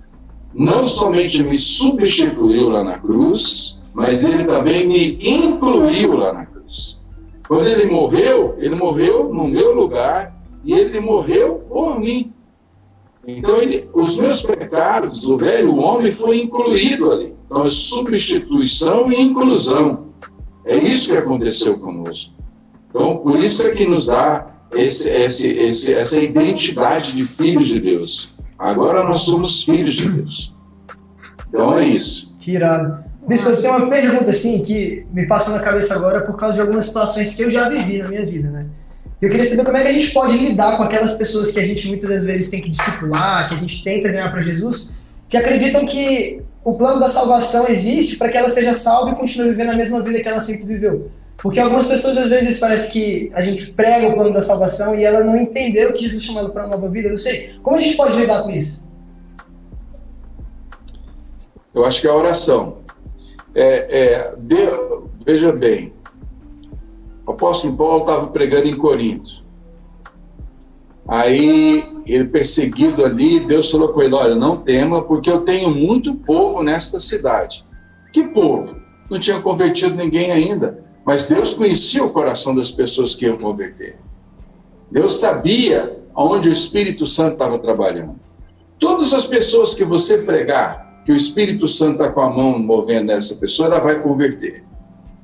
não 0.55 0.85
somente 0.85 1.43
me 1.43 1.59
substituiu 1.59 2.69
lá 2.69 2.85
na 2.85 3.01
cruz, 3.01 3.83
mas 3.93 4.25
ele 4.25 4.45
também 4.45 4.87
me 4.87 5.19
incluiu 5.29 6.17
lá 6.17 6.33
na 6.33 6.47
cruz. 6.47 7.03
Quando 7.49 7.67
ele 7.67 7.91
morreu, 7.91 8.55
ele 8.59 8.77
morreu 8.77 9.35
no 9.35 9.49
meu 9.49 9.75
lugar 9.75 10.41
e 10.65 10.73
ele 10.73 11.01
morreu 11.01 11.57
por 11.69 11.99
mim. 11.99 12.33
Então, 13.27 13.57
ele, 13.57 13.89
os 13.93 14.19
meus 14.19 14.43
pecados, 14.43 15.27
o 15.27 15.37
velho 15.37 15.75
homem 15.79 16.13
foi 16.13 16.43
incluído 16.43 17.11
ali. 17.11 17.35
Então, 17.47 17.63
é 17.63 17.67
substituição 17.67 19.11
e 19.11 19.21
inclusão. 19.21 20.13
É 20.65 20.77
isso 20.77 21.11
que 21.11 21.19
aconteceu 21.19 21.77
conosco. 21.81 22.41
Então, 22.95 23.17
por 23.17 23.41
isso 23.41 23.67
é 23.67 23.71
que 23.71 23.87
nos 23.87 24.07
dá 24.07 24.47
esse, 24.75 25.09
esse, 25.09 25.49
esse, 25.49 25.95
essa 25.95 26.21
identidade 26.21 27.13
de 27.13 27.25
filhos 27.25 27.69
de 27.69 27.81
Deus. 27.81 28.35
Agora 28.59 29.03
nós 29.03 29.23
somos 29.23 29.65
filhos 29.65 29.95
de 29.95 30.09
Deus. 30.09 30.55
Então 31.49 31.77
é 31.77 31.87
isso. 31.87 32.37
Que 32.41 32.53
irado. 32.53 33.03
Bispo, 33.27 33.51
eu 33.51 33.61
tenho 33.61 33.77
uma 33.77 33.89
pergunta 33.89 34.31
assim 34.31 34.63
que 34.63 35.07
me 35.13 35.27
passa 35.27 35.53
na 35.53 35.61
cabeça 35.61 35.95
agora 35.95 36.21
por 36.23 36.37
causa 36.37 36.57
de 36.57 36.61
algumas 36.61 36.87
situações 36.87 37.35
que 37.35 37.43
eu 37.43 37.51
já 37.51 37.69
vivi 37.69 37.99
na 37.99 38.09
minha 38.09 38.27
vida, 38.27 38.51
né? 38.51 38.67
Eu 39.21 39.31
queria 39.31 39.45
saber 39.47 39.65
como 39.65 39.77
é 39.77 39.83
que 39.83 39.89
a 39.89 39.93
gente 39.93 40.11
pode 40.11 40.37
lidar 40.37 40.77
com 40.77 40.83
aquelas 40.83 41.15
pessoas 41.15 41.53
que 41.53 41.61
a 41.61 41.67
gente 41.67 41.87
muitas 41.89 42.11
das 42.11 42.27
vezes 42.27 42.49
tem 42.49 42.61
que 42.61 42.69
discipular, 42.69 43.49
que 43.49 43.55
a 43.55 43.59
gente 43.59 43.83
tenta 43.85 44.09
ganhar 44.09 44.29
para 44.33 44.43
Jesus, 44.43 45.05
que 45.29 45.37
acreditam 45.37 45.87
que 45.87 46.43
o 46.65 46.77
plano 46.77 46.99
da 46.99 47.09
salvação 47.09 47.69
existe 47.69 48.17
para 48.17 48.29
que 48.29 48.37
ela 48.37 48.49
seja 48.49 48.75
salva 48.75 49.13
e 49.13 49.15
continue 49.15 49.51
vivendo 49.51 49.71
a 49.71 49.77
mesma 49.77 50.03
vida 50.03 50.21
que 50.21 50.29
ela 50.29 50.41
sempre 50.41 50.67
viveu. 50.67 51.11
Porque 51.43 51.59
algumas 51.59 51.89
pessoas 51.89 52.17
às 52.19 52.31
vezes 52.31 52.61
parece 52.61 52.93
que 52.93 53.33
a 53.35 53.43
gente 53.43 53.73
prega 53.73 54.07
o 54.07 54.15
plano 54.15 54.33
da 54.33 54.41
salvação 54.41 54.95
e 54.95 55.05
ela 55.05 55.25
não 55.25 55.37
entendeu 55.37 55.93
que 55.93 56.05
Jesus 56.05 56.23
chamou 56.23 56.49
para 56.51 56.67
uma 56.67 56.77
nova 56.77 56.89
vida. 56.89 57.09
Eu 57.09 57.13
não 57.13 57.19
sei. 57.19 57.57
Como 57.63 57.77
a 57.77 57.81
gente 57.81 57.97
pode 57.97 58.17
lidar 58.17 58.45
com 58.45 58.51
isso? 58.51 58.93
Eu 61.75 61.85
acho 61.85 62.01
que 62.01 62.07
é 62.07 62.11
a 62.11 62.15
oração. 62.15 62.79
É, 63.55 64.01
é, 64.01 64.35
veja 65.27 65.53
bem, 65.53 65.93
o 67.27 67.33
apóstolo 67.33 67.77
Paulo 67.77 68.01
estava 68.01 68.29
pregando 68.29 68.69
em 68.69 68.77
Corinto. 68.77 69.43
Aí 71.09 71.85
ele 72.07 72.27
perseguido 72.27 73.05
ali, 73.05 73.41
Deus 73.41 73.69
falou 73.69 73.89
com 73.89 74.01
ele: 74.01 74.15
Olha, 74.15 74.37
não 74.37 74.59
tema, 74.59 75.03
porque 75.03 75.29
eu 75.29 75.41
tenho 75.41 75.71
muito 75.71 76.15
povo 76.15 76.63
nesta 76.63 77.01
cidade. 77.01 77.65
Que 78.13 78.29
povo? 78.29 78.77
Não 79.11 79.19
tinha 79.19 79.41
convertido 79.41 79.97
ninguém 79.97 80.31
ainda, 80.31 80.85
mas 81.05 81.27
Deus 81.27 81.55
conhecia 81.55 82.05
o 82.05 82.11
coração 82.11 82.55
das 82.55 82.71
pessoas 82.71 83.15
que 83.15 83.27
iam 83.27 83.37
converter. 83.37 83.97
Deus 84.91 85.15
sabia 85.15 85.99
onde 86.15 86.49
o 86.49 86.53
Espírito 86.53 87.07
Santo 87.07 87.33
estava 87.33 87.59
trabalhando. 87.59 88.17
Todas 88.79 89.13
as 89.13 89.27
pessoas 89.27 89.75
que 89.75 89.85
você 89.85 90.19
pregar, 90.19 91.03
que 91.05 91.13
o 91.13 91.17
Espírito 91.17 91.67
Santo 91.67 91.93
está 91.93 92.11
com 92.11 92.21
a 92.21 92.31
mão 92.31 92.59
movendo 92.59 93.07
nessa 93.07 93.37
pessoa, 93.37 93.69
ela 93.69 93.81
vai 93.81 94.01
converter. 94.01 94.65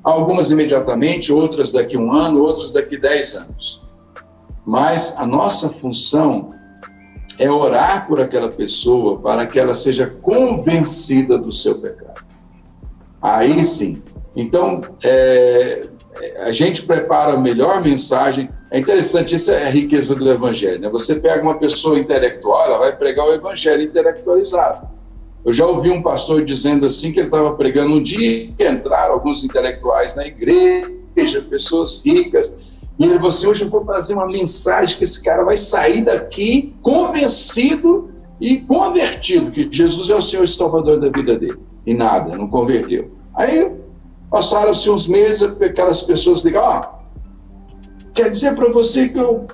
Algumas 0.03 0.49
imediatamente, 0.51 1.31
outras 1.31 1.71
daqui 1.71 1.97
um 1.97 2.11
ano, 2.11 2.41
outras 2.41 2.73
daqui 2.73 2.97
dez 2.97 3.35
anos. 3.35 3.81
Mas 4.65 5.17
a 5.17 5.25
nossa 5.25 5.69
função 5.69 6.53
é 7.37 7.49
orar 7.49 8.07
por 8.07 8.19
aquela 8.19 8.49
pessoa 8.49 9.19
para 9.19 9.45
que 9.45 9.59
ela 9.59 9.73
seja 9.73 10.07
convencida 10.07 11.37
do 11.37 11.51
seu 11.51 11.79
pecado. 11.79 12.25
Aí 13.21 13.63
sim. 13.63 14.03
Então, 14.35 14.81
é, 15.03 15.87
a 16.37 16.51
gente 16.51 16.83
prepara 16.83 17.33
a 17.33 17.39
melhor 17.39 17.81
mensagem. 17.81 18.49
É 18.71 18.79
interessante, 18.79 19.35
isso 19.35 19.51
é 19.51 19.67
a 19.67 19.69
riqueza 19.69 20.15
do 20.15 20.29
evangelho. 20.29 20.79
Né? 20.79 20.89
Você 20.89 21.15
pega 21.15 21.41
uma 21.41 21.57
pessoa 21.57 21.97
intelectual, 21.99 22.65
ela 22.65 22.77
vai 22.77 22.95
pregar 22.95 23.25
o 23.25 23.33
evangelho 23.33 23.81
intelectualizado. 23.81 24.87
Eu 25.43 25.53
já 25.53 25.65
ouvi 25.65 25.89
um 25.89 26.01
pastor 26.01 26.43
dizendo 26.43 26.85
assim 26.85 27.11
que 27.11 27.19
ele 27.19 27.27
estava 27.27 27.53
pregando 27.53 27.93
um 27.95 28.03
dia 28.03 28.53
entraram 28.59 29.13
alguns 29.13 29.43
intelectuais 29.43 30.15
na 30.15 30.27
igreja, 30.27 31.41
pessoas 31.49 32.05
ricas, 32.05 32.79
e 32.99 33.05
ele 33.05 33.15
falou 33.15 33.29
assim: 33.29 33.47
hoje 33.47 33.63
eu 33.63 33.69
vou 33.69 33.85
trazer 33.85 34.13
uma 34.13 34.27
mensagem 34.27 34.97
que 34.97 35.03
esse 35.05 35.23
cara 35.23 35.43
vai 35.43 35.55
sair 35.55 36.01
daqui 36.01 36.75
convencido 36.81 38.11
e 38.39 38.57
convertido 38.57 39.51
que 39.51 39.67
Jesus 39.71 40.09
é 40.09 40.15
o 40.15 40.21
Senhor 40.21 40.43
e 40.43 40.47
Salvador 40.47 40.99
da 40.99 41.09
vida 41.09 41.37
dele. 41.37 41.57
E 41.85 41.93
nada, 41.93 42.37
não 42.37 42.49
converteu. 42.49 43.11
Aí 43.33 43.71
passaram-se 44.29 44.89
uns 44.89 45.07
meses, 45.07 45.43
aquelas 45.61 46.03
pessoas 46.03 46.43
ligam: 46.43 46.63
ó, 46.63 46.81
quer 48.13 48.29
dizer 48.29 48.55
para 48.55 48.69
você 48.69 49.09
que 49.09 49.19
eu 49.19 49.47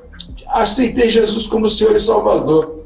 aceitei 0.48 1.10
Jesus 1.10 1.48
como 1.48 1.70
Senhor 1.70 1.96
e 1.96 2.02
Salvador. 2.02 2.84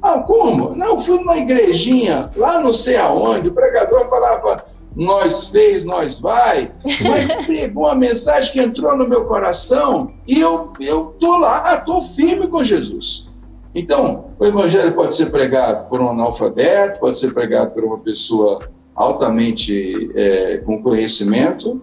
Ah, 0.00 0.20
como? 0.20 0.76
Não, 0.76 1.00
fui 1.00 1.18
numa 1.18 1.36
igrejinha, 1.36 2.30
lá 2.36 2.60
não 2.60 2.72
sei 2.72 2.96
aonde, 2.96 3.48
o 3.48 3.52
pregador 3.52 4.08
falava, 4.08 4.64
nós 4.94 5.46
fez, 5.46 5.84
nós 5.84 6.20
vai, 6.20 6.72
mas 7.02 7.46
pegou 7.46 7.84
uma 7.84 7.96
mensagem 7.96 8.52
que 8.52 8.60
entrou 8.60 8.96
no 8.96 9.08
meu 9.08 9.24
coração 9.24 10.12
e 10.26 10.40
eu 10.40 10.72
eu 10.78 11.16
tô 11.18 11.36
lá, 11.38 11.76
tô 11.78 12.00
firme 12.00 12.46
com 12.46 12.62
Jesus. 12.62 13.28
Então, 13.74 14.32
o 14.38 14.44
evangelho 14.46 14.94
pode 14.94 15.14
ser 15.14 15.26
pregado 15.26 15.88
por 15.88 16.00
um 16.00 16.08
analfabeto, 16.08 17.00
pode 17.00 17.18
ser 17.18 17.34
pregado 17.34 17.72
por 17.72 17.84
uma 17.84 17.98
pessoa 17.98 18.58
altamente 18.98 20.10
é, 20.14 20.58
com 20.58 20.82
conhecimento, 20.82 21.80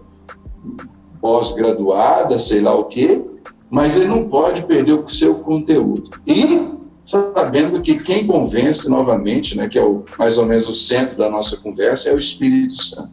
pós-graduada, 1.20 2.38
sei 2.38 2.60
lá 2.60 2.74
o 2.74 2.84
quê, 2.84 3.22
mas 3.70 3.96
ele 3.96 4.06
não 4.06 4.28
pode 4.28 4.62
perder 4.64 4.92
o 4.92 5.08
seu 5.08 5.36
conteúdo. 5.36 6.10
E 6.26 6.68
sabendo 7.02 7.80
que 7.80 7.98
quem 7.98 8.26
convence 8.26 8.88
novamente, 8.90 9.56
né, 9.56 9.68
que 9.68 9.78
é 9.78 9.82
o, 9.82 10.04
mais 10.18 10.38
ou 10.38 10.44
menos 10.44 10.68
o 10.68 10.74
centro 10.74 11.16
da 11.16 11.30
nossa 11.30 11.56
conversa, 11.56 12.10
é 12.10 12.14
o 12.14 12.18
Espírito 12.18 12.82
Santo. 12.82 13.10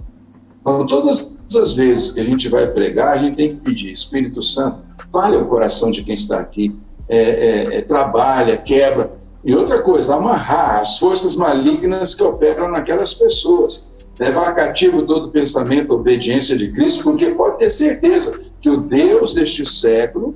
Então, 0.60 0.86
todas 0.86 1.38
as 1.56 1.74
vezes 1.74 2.12
que 2.12 2.20
a 2.20 2.24
gente 2.24 2.50
vai 2.50 2.68
pregar, 2.68 3.14
a 3.14 3.18
gente 3.18 3.36
tem 3.36 3.50
que 3.50 3.62
pedir, 3.62 3.92
Espírito 3.92 4.42
Santo, 4.44 4.80
fale 5.12 5.36
ao 5.38 5.46
coração 5.46 5.92
de 5.92 6.04
quem 6.04 6.14
está 6.14 6.40
aqui, 6.40 6.76
é, 7.08 7.18
é, 7.18 7.78
é, 7.78 7.82
trabalha, 7.82 8.58
quebra. 8.58 9.12
E 9.46 9.54
outra 9.54 9.82
coisa, 9.82 10.16
amarrar 10.16 10.80
as 10.80 10.98
forças 10.98 11.36
malignas 11.36 12.16
que 12.16 12.24
operam 12.24 12.72
naquelas 12.72 13.14
pessoas. 13.14 13.93
Levar 14.20 14.54
cativo 14.54 15.02
todo 15.04 15.32
pensamento, 15.32 15.94
obediência 15.94 16.56
de 16.56 16.72
Cristo, 16.72 17.04
porque 17.04 17.32
pode 17.32 17.58
ter 17.58 17.70
certeza 17.70 18.40
que 18.62 18.70
o 18.70 18.78
Deus 18.78 19.34
deste 19.34 19.66
século 19.66 20.36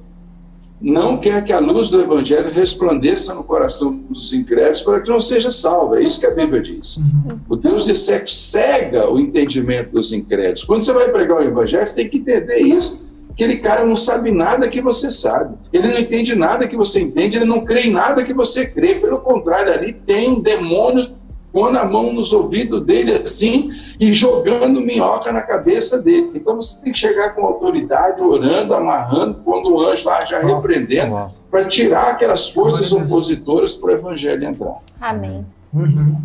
não 0.79 1.17
quer 1.17 1.43
que 1.43 1.51
a 1.51 1.59
luz 1.59 1.89
do 1.89 1.99
Evangelho 1.99 2.51
resplandeça 2.51 3.33
no 3.33 3.43
coração 3.43 3.97
dos 4.09 4.31
incrédulos 4.31 4.81
para 4.81 5.01
que 5.01 5.09
não 5.09 5.19
seja 5.19 5.49
salvo. 5.49 5.95
É 5.95 6.03
isso 6.03 6.19
que 6.19 6.27
a 6.27 6.31
Bíblia 6.31 6.61
diz. 6.61 6.97
Uhum. 6.97 7.39
O 7.49 7.55
Deus 7.55 7.85
de 7.85 7.95
século 7.95 8.29
cega 8.29 9.11
o 9.11 9.19
entendimento 9.19 9.91
dos 9.91 10.13
incrédulos. 10.13 10.63
Quando 10.63 10.81
você 10.81 10.93
vai 10.93 11.09
pregar 11.09 11.39
o 11.39 11.43
Evangelho, 11.43 11.85
você 11.85 11.95
tem 11.95 12.09
que 12.09 12.17
entender 12.17 12.59
isso. 12.59 13.07
Aquele 13.31 13.57
cara 13.57 13.85
não 13.85 13.95
sabe 13.95 14.31
nada 14.31 14.67
que 14.67 14.81
você 14.81 15.11
sabe. 15.11 15.55
Ele 15.73 15.87
não 15.87 15.99
entende 15.99 16.35
nada 16.35 16.67
que 16.67 16.75
você 16.75 17.01
entende. 17.01 17.37
Ele 17.37 17.45
não 17.45 17.65
crê 17.65 17.81
em 17.81 17.91
nada 17.91 18.23
que 18.23 18.33
você 18.33 18.67
crê. 18.67 18.95
Pelo 18.95 19.19
contrário, 19.19 19.73
ali 19.73 19.93
tem 19.93 20.39
demônios 20.41 21.11
pondo 21.51 21.77
a 21.77 21.85
mão 21.85 22.13
nos 22.13 22.33
ouvidos 22.33 22.81
dele 22.85 23.13
assim 23.13 23.69
e 23.99 24.13
jogando 24.13 24.81
minhoca 24.81 25.31
na 25.31 25.41
cabeça 25.41 26.01
dele. 26.01 26.31
Então 26.35 26.55
você 26.55 26.81
tem 26.81 26.91
que 26.91 26.99
chegar 26.99 27.35
com 27.35 27.45
autoridade, 27.45 28.21
orando, 28.21 28.73
amarrando, 28.73 29.41
quando 29.43 29.73
o 29.73 29.81
anjo 29.81 30.05
lá 30.07 30.23
já 30.25 30.39
repreendendo, 30.39 31.31
para 31.49 31.65
tirar 31.65 32.11
aquelas 32.11 32.49
forças 32.49 32.91
opositoras 32.91 33.73
para 33.73 33.89
o 33.89 33.93
evangelho 33.93 34.43
entrar. 34.45 34.77
Amém. 34.99 35.45
Uhum. 35.73 36.17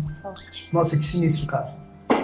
Nossa, 0.71 0.97
que 0.97 1.05
sinistro, 1.05 1.47
cara. 1.47 1.73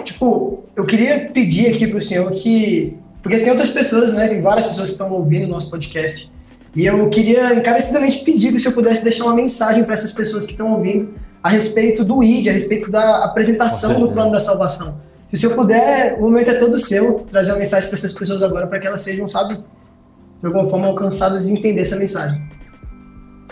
Tipo, 0.04 0.64
eu 0.74 0.84
queria 0.84 1.30
pedir 1.32 1.68
aqui 1.68 1.86
para 1.86 1.98
o 1.98 2.00
senhor 2.00 2.30
que. 2.32 2.96
Porque 3.22 3.38
tem 3.38 3.50
outras 3.50 3.70
pessoas, 3.70 4.12
né? 4.14 4.28
Tem 4.28 4.40
várias 4.40 4.66
pessoas 4.66 4.88
que 4.88 4.94
estão 4.94 5.12
ouvindo 5.12 5.44
o 5.44 5.48
nosso 5.48 5.70
podcast. 5.70 6.32
E 6.74 6.86
eu 6.86 7.08
queria 7.10 7.54
encarecidamente 7.54 8.24
pedir 8.24 8.50
que 8.50 8.56
o 8.56 8.60
senhor 8.60 8.74
pudesse 8.74 9.02
deixar 9.02 9.24
uma 9.24 9.34
mensagem 9.34 9.84
para 9.84 9.94
essas 9.94 10.12
pessoas 10.12 10.46
que 10.46 10.52
estão 10.52 10.72
ouvindo 10.72 11.14
a 11.42 11.48
respeito 11.48 12.04
do 12.04 12.22
ID, 12.22 12.48
a 12.48 12.52
respeito 12.52 12.90
da 12.90 13.24
apresentação 13.24 14.00
do 14.00 14.10
plano 14.10 14.30
da 14.30 14.40
salvação. 14.40 15.00
Se 15.30 15.36
o 15.36 15.38
senhor 15.38 15.54
puder, 15.54 16.18
o 16.18 16.22
momento 16.22 16.50
é 16.50 16.54
todo 16.54 16.78
seu, 16.78 17.20
trazer 17.30 17.52
uma 17.52 17.58
mensagem 17.58 17.88
para 17.88 17.96
essas 17.96 18.12
pessoas 18.12 18.42
agora, 18.42 18.66
para 18.66 18.80
que 18.80 18.86
elas 18.86 19.00
sejam, 19.00 19.28
sabe, 19.28 19.54
de 19.54 20.46
alguma 20.46 20.68
forma 20.68 20.88
alcançadas 20.88 21.48
e 21.48 21.52
entender 21.52 21.82
essa 21.82 21.96
mensagem. 21.96 22.42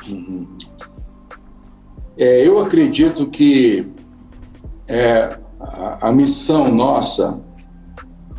Uhum. 0.09 0.47
É, 2.17 2.45
eu 2.45 2.59
acredito 2.59 3.29
que 3.29 3.87
é, 4.89 5.37
a, 5.61 6.09
a, 6.09 6.13
missão 6.13 6.75
nossa, 6.75 7.41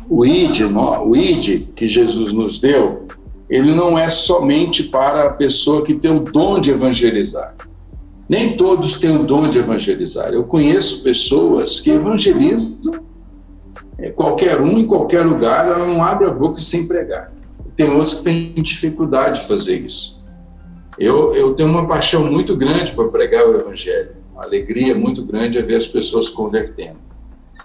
o 0.08 0.26
ID, 0.26 0.60
no, 0.60 1.06
o 1.06 1.16
ID 1.16 1.68
que 1.74 1.88
Jesus 1.88 2.34
nos 2.34 2.60
deu, 2.60 3.06
ele 3.48 3.74
não 3.74 3.98
é 3.98 4.08
somente 4.10 4.84
para 4.84 5.28
a 5.28 5.30
pessoa 5.30 5.82
que 5.82 5.94
tem 5.94 6.10
o 6.10 6.20
dom 6.20 6.60
de 6.60 6.72
evangelizar. 6.72 7.54
Nem 8.30 8.56
todos 8.56 9.00
têm 9.00 9.16
o 9.16 9.24
dom 9.24 9.48
de 9.48 9.58
evangelizar. 9.58 10.28
Eu 10.32 10.44
conheço 10.44 11.02
pessoas 11.02 11.80
que 11.80 11.90
evangelizam 11.90 13.02
é, 13.98 14.10
qualquer 14.10 14.60
um 14.60 14.78
em 14.78 14.86
qualquer 14.86 15.26
lugar, 15.26 15.66
ela 15.66 15.84
não 15.84 16.00
abre 16.00 16.28
a 16.28 16.30
boca 16.30 16.60
sem 16.60 16.86
pregar. 16.86 17.32
Tem 17.76 17.90
outros 17.90 18.14
que 18.14 18.22
têm 18.22 18.52
dificuldade 18.54 19.40
de 19.40 19.48
fazer 19.48 19.78
isso. 19.78 20.24
Eu, 20.96 21.34
eu 21.34 21.54
tenho 21.54 21.68
uma 21.70 21.88
paixão 21.88 22.24
muito 22.30 22.54
grande 22.54 22.92
para 22.92 23.08
pregar 23.08 23.48
o 23.48 23.56
evangelho, 23.56 24.12
uma 24.32 24.44
alegria 24.44 24.94
muito 24.94 25.24
grande 25.24 25.58
é 25.58 25.62
ver 25.62 25.74
as 25.74 25.88
pessoas 25.88 26.28
convertendo. 26.28 27.00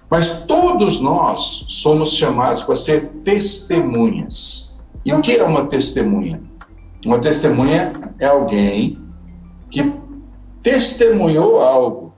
Mas 0.10 0.48
todos 0.48 1.00
nós 1.00 1.68
somos 1.70 2.16
chamados 2.16 2.64
para 2.64 2.76
ser 2.76 3.10
testemunhas. 3.24 4.84
E 5.06 5.14
o 5.14 5.22
que 5.22 5.36
é 5.36 5.44
uma 5.44 5.68
testemunha? 5.68 6.42
Uma 7.06 7.20
testemunha 7.20 7.94
é 8.18 8.26
alguém 8.26 8.98
que 9.70 9.94
testemunhou 10.66 11.62
algo, 11.62 12.12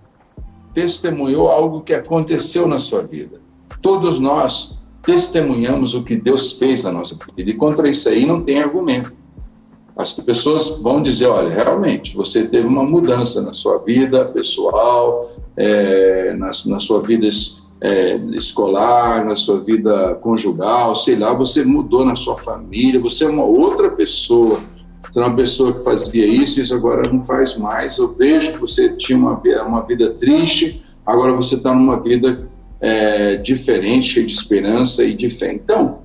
testemunhou 0.73 1.49
algo 1.49 1.81
que 1.81 1.93
aconteceu 1.93 2.65
na 2.65 2.79
sua 2.79 3.01
vida. 3.01 3.41
Todos 3.81 4.21
nós 4.21 4.79
testemunhamos 5.01 5.93
o 5.93 6.01
que 6.01 6.15
Deus 6.15 6.53
fez 6.53 6.85
na 6.85 6.93
nossa 6.93 7.19
vida, 7.35 7.51
e 7.51 7.53
contra 7.53 7.89
isso 7.89 8.07
aí 8.07 8.25
não 8.25 8.41
tem 8.41 8.59
argumento. 8.63 9.11
As 9.97 10.13
pessoas 10.13 10.81
vão 10.81 11.03
dizer: 11.03 11.27
olha, 11.27 11.53
realmente, 11.53 12.15
você 12.15 12.47
teve 12.47 12.65
uma 12.65 12.83
mudança 12.83 13.41
na 13.41 13.53
sua 13.53 13.79
vida 13.79 14.23
pessoal, 14.23 15.29
é, 15.57 16.33
na, 16.37 16.51
na, 16.67 16.79
sua 16.79 17.01
vida 17.01 17.27
é, 17.81 18.15
escolar, 18.31 19.25
na 19.25 19.35
sua 19.35 19.59
vida 19.59 20.15
conjugal, 20.21 20.95
sei 20.95 21.17
lá, 21.17 21.33
você 21.33 21.65
mudou 21.65 22.05
na 22.05 22.15
sua 22.15 22.37
família, 22.37 22.97
você 22.97 23.25
é 23.25 23.27
uma 23.27 23.43
outra 23.43 23.89
pessoa 23.91 24.61
você 25.17 25.21
uma 25.21 25.35
pessoa 25.35 25.73
que 25.73 25.83
fazia 25.83 26.27
isso, 26.27 26.61
isso 26.61 26.75
agora 26.75 27.11
não 27.11 27.23
faz 27.23 27.57
mais. 27.57 27.97
Eu 27.97 28.13
vejo 28.13 28.53
que 28.53 28.59
você 28.59 28.89
tinha 28.95 29.17
uma, 29.17 29.41
uma 29.65 29.81
vida 29.81 30.11
triste, 30.13 30.85
agora 31.05 31.33
você 31.33 31.55
está 31.55 31.73
numa 31.73 31.99
vida 31.99 32.47
é, 32.79 33.37
diferente, 33.37 34.05
cheia 34.05 34.25
de 34.25 34.33
esperança 34.33 35.03
e 35.03 35.15
de 35.15 35.29
fé. 35.29 35.51
Então, 35.51 35.99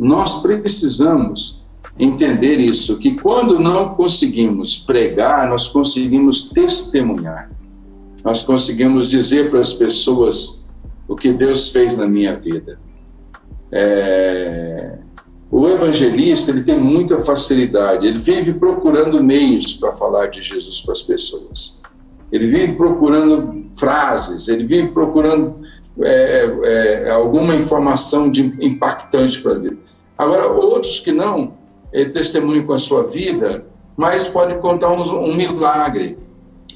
nós 0.00 0.40
precisamos 0.40 1.62
entender 1.98 2.56
isso, 2.56 2.98
que 2.98 3.14
quando 3.20 3.60
não 3.60 3.90
conseguimos 3.94 4.78
pregar, 4.78 5.48
nós 5.48 5.68
conseguimos 5.68 6.48
testemunhar. 6.48 7.50
Nós 8.24 8.42
conseguimos 8.42 9.08
dizer 9.10 9.50
para 9.50 9.60
as 9.60 9.74
pessoas 9.74 10.70
o 11.06 11.14
que 11.14 11.32
Deus 11.32 11.70
fez 11.70 11.98
na 11.98 12.06
minha 12.06 12.34
vida. 12.34 12.78
É, 13.70 14.98
o 15.56 15.68
evangelista 15.68 16.50
ele 16.50 16.64
tem 16.64 16.76
muita 16.76 17.22
facilidade, 17.22 18.04
ele 18.04 18.18
vive 18.18 18.54
procurando 18.54 19.22
meios 19.22 19.74
para 19.74 19.92
falar 19.92 20.26
de 20.26 20.42
Jesus 20.42 20.80
para 20.80 20.94
as 20.94 21.02
pessoas. 21.02 21.80
Ele 22.32 22.48
vive 22.48 22.72
procurando 22.72 23.64
frases, 23.78 24.48
ele 24.48 24.64
vive 24.64 24.88
procurando 24.88 25.60
é, 26.00 26.50
é, 26.64 27.10
alguma 27.12 27.54
informação 27.54 28.32
de, 28.32 28.52
impactante 28.60 29.40
para 29.40 29.54
vida. 29.54 29.76
Agora, 30.18 30.48
outros 30.48 30.98
que 30.98 31.12
não, 31.12 31.52
ele 31.92 32.10
testemunha 32.10 32.64
com 32.64 32.72
a 32.72 32.78
sua 32.80 33.04
vida, 33.04 33.64
mas 33.96 34.26
pode 34.26 34.56
contar 34.56 34.90
um, 34.90 35.02
um 35.02 35.36
milagre, 35.36 36.18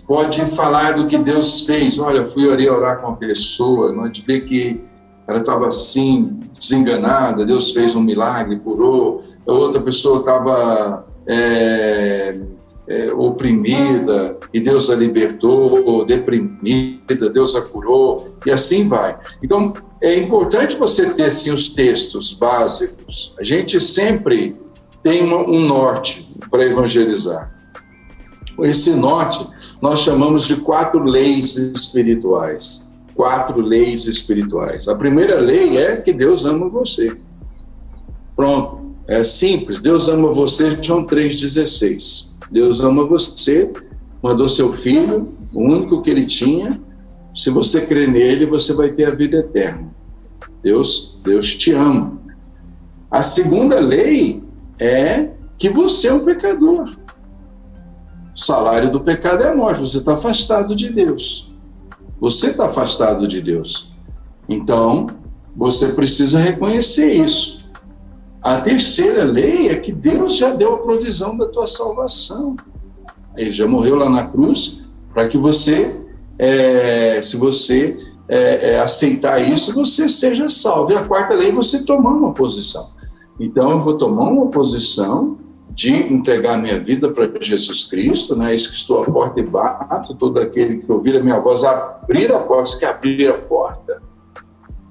pode 0.06 0.40
falar 0.46 0.92
do 0.92 1.08
que 1.08 1.18
Deus 1.18 1.62
fez. 1.66 1.98
Olha, 1.98 2.28
fui 2.28 2.46
orar 2.46 3.00
com 3.00 3.08
uma 3.08 3.16
pessoa, 3.16 4.08
de 4.08 4.20
ver 4.20 4.42
que 4.42 4.80
ela 5.28 5.40
estava 5.40 5.68
assim, 5.68 6.40
desenganada, 6.58 7.44
Deus 7.44 7.72
fez 7.72 7.94
um 7.94 8.00
milagre, 8.00 8.58
curou, 8.58 9.22
a 9.46 9.52
outra 9.52 9.78
pessoa 9.78 10.20
estava 10.20 11.06
é, 11.26 12.40
é, 12.88 13.12
oprimida 13.12 14.38
e 14.54 14.58
Deus 14.58 14.90
a 14.90 14.96
libertou, 14.96 16.06
deprimida, 16.06 17.28
Deus 17.28 17.54
a 17.54 17.60
curou, 17.60 18.36
e 18.46 18.50
assim 18.50 18.88
vai. 18.88 19.18
Então, 19.44 19.74
é 20.00 20.16
importante 20.16 20.76
você 20.76 21.10
ter 21.10 21.24
assim, 21.24 21.50
os 21.50 21.70
textos 21.70 22.32
básicos. 22.32 23.34
A 23.38 23.44
gente 23.44 23.78
sempre 23.82 24.56
tem 25.02 25.22
um 25.22 25.66
norte 25.66 26.26
para 26.50 26.64
evangelizar. 26.64 27.52
Esse 28.62 28.92
norte 28.92 29.46
nós 29.82 30.00
chamamos 30.00 30.46
de 30.46 30.56
quatro 30.56 31.02
leis 31.02 31.56
espirituais 31.56 32.87
quatro 33.18 33.60
leis 33.60 34.06
espirituais. 34.06 34.86
A 34.86 34.94
primeira 34.94 35.40
lei 35.40 35.76
é 35.76 35.96
que 35.96 36.12
Deus 36.12 36.44
ama 36.44 36.68
você. 36.68 37.12
Pronto. 38.36 38.94
É 39.08 39.24
simples. 39.24 39.82
Deus 39.82 40.08
ama 40.08 40.32
você, 40.32 40.78
João 40.80 41.04
3,16. 41.04 42.28
Deus 42.48 42.80
ama 42.80 43.04
você, 43.04 43.72
mandou 44.22 44.48
seu 44.48 44.72
filho, 44.72 45.34
o 45.52 45.64
único 45.64 46.00
que 46.00 46.10
ele 46.10 46.26
tinha. 46.26 46.80
Se 47.34 47.50
você 47.50 47.80
crer 47.80 48.06
nele, 48.06 48.46
você 48.46 48.72
vai 48.72 48.92
ter 48.92 49.06
a 49.06 49.14
vida 49.14 49.38
eterna. 49.38 49.88
Deus, 50.62 51.18
Deus 51.24 51.56
te 51.56 51.72
ama. 51.72 52.20
A 53.10 53.20
segunda 53.20 53.80
lei 53.80 54.44
é 54.78 55.30
que 55.58 55.68
você 55.68 56.06
é 56.06 56.12
um 56.12 56.24
pecador. 56.24 56.96
O 58.32 58.38
salário 58.38 58.92
do 58.92 59.00
pecado 59.00 59.42
é 59.42 59.48
a 59.48 59.56
morte, 59.56 59.80
você 59.80 59.98
está 59.98 60.12
afastado 60.14 60.76
de 60.76 60.88
Deus. 60.88 61.57
Você 62.20 62.48
está 62.50 62.66
afastado 62.66 63.28
de 63.28 63.40
Deus. 63.40 63.92
Então, 64.48 65.06
você 65.56 65.88
precisa 65.88 66.38
reconhecer 66.38 67.12
isso. 67.14 67.68
A 68.42 68.60
terceira 68.60 69.24
lei 69.24 69.68
é 69.68 69.76
que 69.76 69.92
Deus 69.92 70.36
já 70.36 70.50
deu 70.50 70.74
a 70.74 70.78
provisão 70.78 71.36
da 71.36 71.46
tua 71.46 71.66
salvação. 71.66 72.56
Ele 73.36 73.52
já 73.52 73.66
morreu 73.66 73.96
lá 73.96 74.08
na 74.08 74.26
cruz 74.26 74.88
para 75.12 75.28
que 75.28 75.36
você, 75.36 75.94
é, 76.38 77.20
se 77.22 77.36
você 77.36 77.96
é, 78.28 78.72
é, 78.72 78.80
aceitar 78.80 79.40
isso, 79.40 79.74
você 79.74 80.08
seja 80.08 80.48
salvo. 80.48 80.92
E 80.92 80.96
a 80.96 81.04
quarta 81.04 81.34
lei 81.34 81.52
você 81.52 81.84
tomar 81.84 82.10
uma 82.10 82.32
posição. 82.32 82.90
Então, 83.38 83.70
eu 83.70 83.80
vou 83.80 83.96
tomar 83.96 84.28
uma 84.28 84.46
posição 84.46 85.38
de 85.78 85.94
entregar 86.12 86.60
minha 86.60 86.80
vida 86.80 87.08
para 87.08 87.30
Jesus 87.40 87.84
Cristo, 87.84 88.34
né? 88.34 88.50
Eis 88.50 88.66
que 88.66 88.74
estou 88.74 89.00
à 89.00 89.04
porta 89.04 89.38
e 89.38 89.44
bato, 89.44 90.12
todo 90.16 90.40
aquele 90.40 90.78
que 90.78 90.90
ouvir 90.90 91.16
a 91.16 91.22
minha 91.22 91.38
voz 91.38 91.62
abrir 91.62 92.32
a 92.32 92.40
porta, 92.40 92.76
que 92.76 92.84
abrir 92.84 93.28
a 93.28 93.38
porta. 93.38 94.02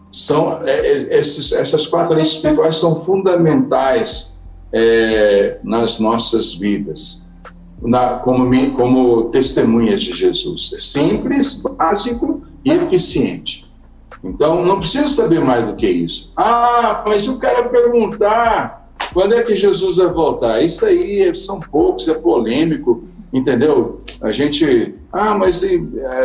São 0.09 0.63
é, 0.63 0.71
é, 0.71 1.19
esses, 1.19 1.51
essas 1.51 1.85
quatro 1.87 2.15
leis 2.15 2.29
espirituais 2.29 2.77
são 2.77 3.01
fundamentais 3.01 4.41
é, 4.71 5.59
nas 5.61 5.99
nossas 5.99 6.53
vidas. 6.53 7.27
na, 7.81 8.19
como, 8.19 8.49
como 8.71 9.25
testemunhas 9.25 10.01
de 10.01 10.13
Jesus. 10.13 10.71
É 10.73 10.79
simples, 10.79 11.63
básico 11.63 12.43
e 12.63 12.71
eficiente. 12.71 13.69
Então, 14.23 14.65
não 14.65 14.79
precisa 14.79 15.09
saber 15.09 15.41
mais 15.41 15.65
do 15.65 15.75
que 15.75 15.85
isso. 15.85 16.31
Ah, 16.37 17.03
mas 17.05 17.27
o 17.27 17.39
cara 17.39 17.67
perguntar 17.67 18.76
quando 19.13 19.33
é 19.33 19.43
que 19.43 19.55
Jesus 19.55 19.97
vai 19.97 20.07
voltar, 20.07 20.61
isso 20.61 20.85
aí 20.85 21.33
são 21.35 21.59
poucos, 21.59 22.07
é 22.07 22.13
polêmico, 22.13 23.03
entendeu? 23.33 24.01
A 24.21 24.31
gente. 24.31 24.95
Ah, 25.11 25.35
mas 25.35 25.63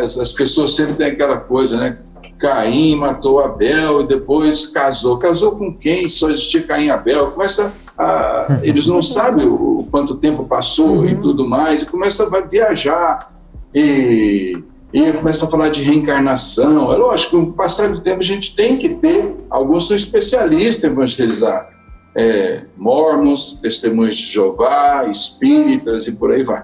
as, 0.01 0.17
as 0.19 0.31
pessoas 0.31 0.75
sempre 0.75 0.95
têm 0.95 1.07
aquela 1.07 1.37
coisa, 1.37 1.77
né? 1.77 1.99
Caim 2.39 2.95
matou 2.95 3.39
Abel 3.39 4.01
e 4.01 4.07
depois 4.07 4.67
casou. 4.67 5.17
Casou 5.17 5.53
com 5.53 5.73
quem? 5.73 6.09
Só 6.09 6.29
existia 6.29 6.63
Caim 6.63 6.85
e 6.85 6.91
Abel. 6.91 7.31
Começa 7.31 7.73
a, 7.97 8.59
eles 8.63 8.87
não 8.87 9.01
sabem 9.01 9.45
o, 9.45 9.79
o 9.79 9.87
quanto 9.89 10.15
tempo 10.15 10.45
passou 10.45 10.97
uhum. 10.97 11.05
e 11.05 11.15
tudo 11.15 11.47
mais, 11.47 11.83
e 11.83 11.85
começa 11.85 12.25
a 12.25 12.41
viajar 12.41 13.31
e, 13.73 14.57
e 14.91 15.11
começa 15.13 15.45
a 15.45 15.49
falar 15.49 15.69
de 15.69 15.83
reencarnação. 15.83 16.91
É 16.91 16.97
lógico, 16.97 17.37
com 17.37 17.43
o 17.43 17.53
passar 17.53 17.89
do 17.89 18.01
tempo 18.01 18.19
a 18.19 18.25
gente 18.25 18.55
tem 18.55 18.77
que 18.77 18.89
ter, 18.89 19.35
alguns 19.49 19.87
são 19.87 19.95
especialistas 19.95 20.83
em 20.83 20.93
evangelizar. 20.93 21.72
É, 22.15 22.65
mormons, 22.77 23.55
testemunhos 23.55 24.15
de 24.15 24.25
Jeová, 24.25 25.05
espíritas 25.09 26.07
e 26.07 26.11
por 26.11 26.31
aí 26.31 26.43
vai. 26.43 26.63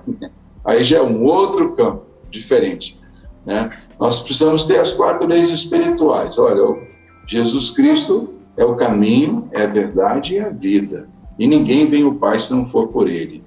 Aí 0.63 0.83
já 0.83 0.99
é 0.99 1.01
um 1.01 1.23
outro 1.23 1.73
campo 1.73 2.03
diferente. 2.29 2.99
Né? 3.45 3.71
Nós 3.99 4.21
precisamos 4.21 4.65
ter 4.65 4.79
as 4.79 4.91
quatro 4.93 5.27
leis 5.27 5.49
espirituais. 5.49 6.37
Olha, 6.37 6.79
Jesus 7.27 7.71
Cristo 7.71 8.33
é 8.55 8.63
o 8.63 8.75
caminho, 8.75 9.49
é 9.51 9.63
a 9.63 9.67
verdade 9.67 10.35
e 10.35 10.39
a 10.39 10.49
vida. 10.49 11.07
E 11.37 11.47
ninguém 11.47 11.87
vem 11.87 12.03
ao 12.03 12.13
Pai 12.13 12.37
se 12.37 12.53
não 12.53 12.65
for 12.65 12.89
por 12.89 13.09
ele. 13.09 13.43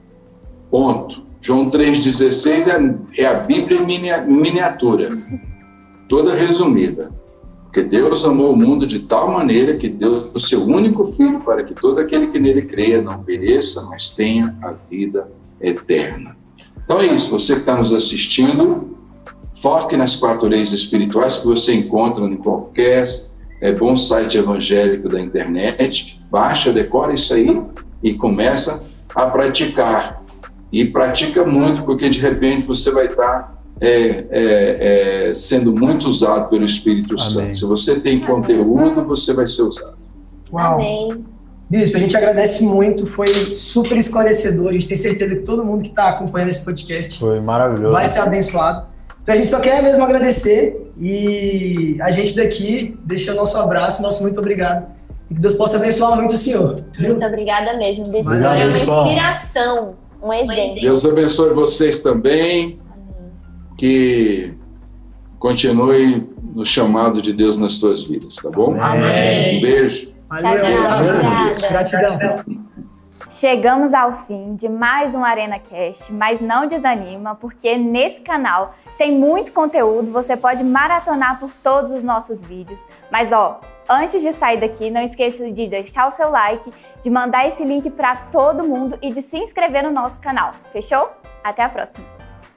Ponto. 0.70 1.22
João 1.40 1.68
3,16 1.68 2.68
é, 3.16 3.22
é 3.22 3.26
a 3.26 3.34
Bíblia 3.34 3.80
em 3.80 4.30
miniatura, 4.30 5.10
toda 6.08 6.34
resumida. 6.34 7.10
Porque 7.72 7.82
Deus 7.82 8.22
amou 8.26 8.52
o 8.52 8.56
mundo 8.56 8.86
de 8.86 8.98
tal 8.98 9.32
maneira 9.32 9.78
que 9.78 9.88
deu 9.88 10.30
o 10.34 10.38
seu 10.38 10.62
único 10.62 11.06
filho 11.06 11.40
para 11.40 11.64
que 11.64 11.72
todo 11.72 11.98
aquele 11.98 12.26
que 12.26 12.38
nele 12.38 12.62
creia 12.62 13.00
não 13.00 13.22
pereça, 13.22 13.86
mas 13.88 14.10
tenha 14.10 14.54
a 14.60 14.72
vida 14.72 15.32
eterna. 15.58 16.36
Então 16.84 17.00
é 17.00 17.06
isso, 17.06 17.30
você 17.30 17.54
que 17.54 17.60
está 17.60 17.74
nos 17.74 17.90
assistindo, 17.90 18.92
Foque 19.62 19.96
nas 19.96 20.16
quatro 20.16 20.48
leis 20.48 20.72
espirituais 20.72 21.38
que 21.38 21.46
você 21.46 21.74
encontra 21.74 22.24
em 22.24 22.36
qualquer 22.36 23.04
é, 23.60 23.72
bom 23.72 23.96
site 23.96 24.38
evangélico 24.38 25.08
da 25.08 25.20
internet. 25.20 26.20
Baixa, 26.30 26.72
decora 26.72 27.12
isso 27.12 27.32
aí 27.34 27.62
e 28.02 28.14
começa 28.14 28.88
a 29.14 29.26
praticar. 29.26 30.20
E 30.72 30.86
pratica 30.86 31.44
muito, 31.44 31.84
porque 31.84 32.08
de 32.08 32.18
repente 32.18 32.66
você 32.66 32.90
vai 32.90 33.06
estar 33.06 33.61
é, 33.84 34.26
é, 34.30 35.30
é, 35.30 35.34
sendo 35.34 35.74
muito 35.74 36.06
usado 36.06 36.48
pelo 36.48 36.64
Espírito 36.64 37.16
Amém. 37.18 37.30
Santo. 37.30 37.56
Se 37.56 37.66
você 37.66 37.98
tem 37.98 38.20
conteúdo, 38.20 39.04
você 39.04 39.32
vai 39.32 39.48
ser 39.48 39.62
usado. 39.62 39.98
Uau. 40.52 40.74
Amém. 40.74 41.24
Bispo, 41.68 41.96
a 41.96 42.00
gente 42.00 42.16
agradece 42.16 42.64
muito, 42.64 43.06
foi 43.06 43.54
super 43.54 43.96
esclarecedor. 43.96 44.68
A 44.68 44.72
gente 44.72 44.86
tem 44.86 44.96
certeza 44.96 45.34
que 45.34 45.42
todo 45.42 45.64
mundo 45.64 45.82
que 45.82 45.88
está 45.88 46.10
acompanhando 46.10 46.50
esse 46.50 46.64
podcast 46.64 47.18
foi 47.18 47.40
maravilhoso. 47.40 47.92
vai 47.92 48.06
ser 48.06 48.20
abençoado. 48.20 48.86
Então 49.20 49.34
a 49.34 49.38
gente 49.38 49.50
só 49.50 49.58
quer 49.58 49.82
mesmo 49.82 50.04
agradecer 50.04 50.92
e 50.96 51.96
a 52.00 52.10
gente 52.10 52.36
daqui 52.36 52.96
deixa 53.04 53.32
o 53.32 53.34
nosso 53.34 53.56
abraço, 53.56 54.02
nosso 54.02 54.22
muito 54.22 54.38
obrigado. 54.38 54.86
E 55.30 55.34
que 55.34 55.40
Deus 55.40 55.54
possa 55.54 55.78
abençoar 55.78 56.14
muito 56.14 56.34
o 56.34 56.36
senhor. 56.36 56.84
Viu? 56.96 57.10
Muito 57.10 57.26
obrigada 57.26 57.76
mesmo. 57.78 58.06
Deus 58.08 58.26
é 58.30 58.48
uma 58.48 58.68
inspiração, 58.68 59.94
um 60.22 60.32
exemplo. 60.32 60.80
Deus 60.80 61.06
abençoe 61.06 61.54
vocês 61.54 62.00
também. 62.00 62.81
Que 63.82 64.54
continue 65.40 66.32
no 66.54 66.64
chamado 66.64 67.20
de 67.20 67.32
Deus 67.32 67.58
nas 67.58 67.78
suas 67.78 68.04
vidas, 68.04 68.36
tá 68.36 68.48
bom? 68.48 68.80
Amém. 68.80 69.58
Um 69.58 69.60
beijo. 69.60 70.14
Valeu. 70.28 70.62
Gratidão. 71.68 72.18
Chegamos 73.28 73.92
ao 73.92 74.12
fim 74.12 74.54
de 74.54 74.68
mais 74.68 75.16
um 75.16 75.24
Arena 75.24 75.58
Cast, 75.58 76.12
mas 76.12 76.40
não 76.40 76.68
desanima, 76.68 77.34
porque 77.34 77.76
nesse 77.76 78.20
canal 78.20 78.72
tem 78.96 79.18
muito 79.18 79.50
conteúdo, 79.50 80.12
você 80.12 80.36
pode 80.36 80.62
maratonar 80.62 81.40
por 81.40 81.52
todos 81.52 81.90
os 81.90 82.04
nossos 82.04 82.40
vídeos. 82.40 82.80
Mas 83.10 83.32
ó, 83.32 83.60
antes 83.90 84.22
de 84.22 84.32
sair 84.32 84.60
daqui, 84.60 84.90
não 84.90 85.02
esqueça 85.02 85.50
de 85.50 85.66
deixar 85.66 86.06
o 86.06 86.12
seu 86.12 86.30
like, 86.30 86.70
de 87.02 87.10
mandar 87.10 87.48
esse 87.48 87.64
link 87.64 87.90
para 87.90 88.14
todo 88.14 88.62
mundo 88.62 88.96
e 89.02 89.10
de 89.10 89.22
se 89.22 89.38
inscrever 89.38 89.82
no 89.82 89.90
nosso 89.90 90.20
canal. 90.20 90.52
Fechou? 90.72 91.10
Até 91.42 91.64
a 91.64 91.68
próxima! 91.68 92.21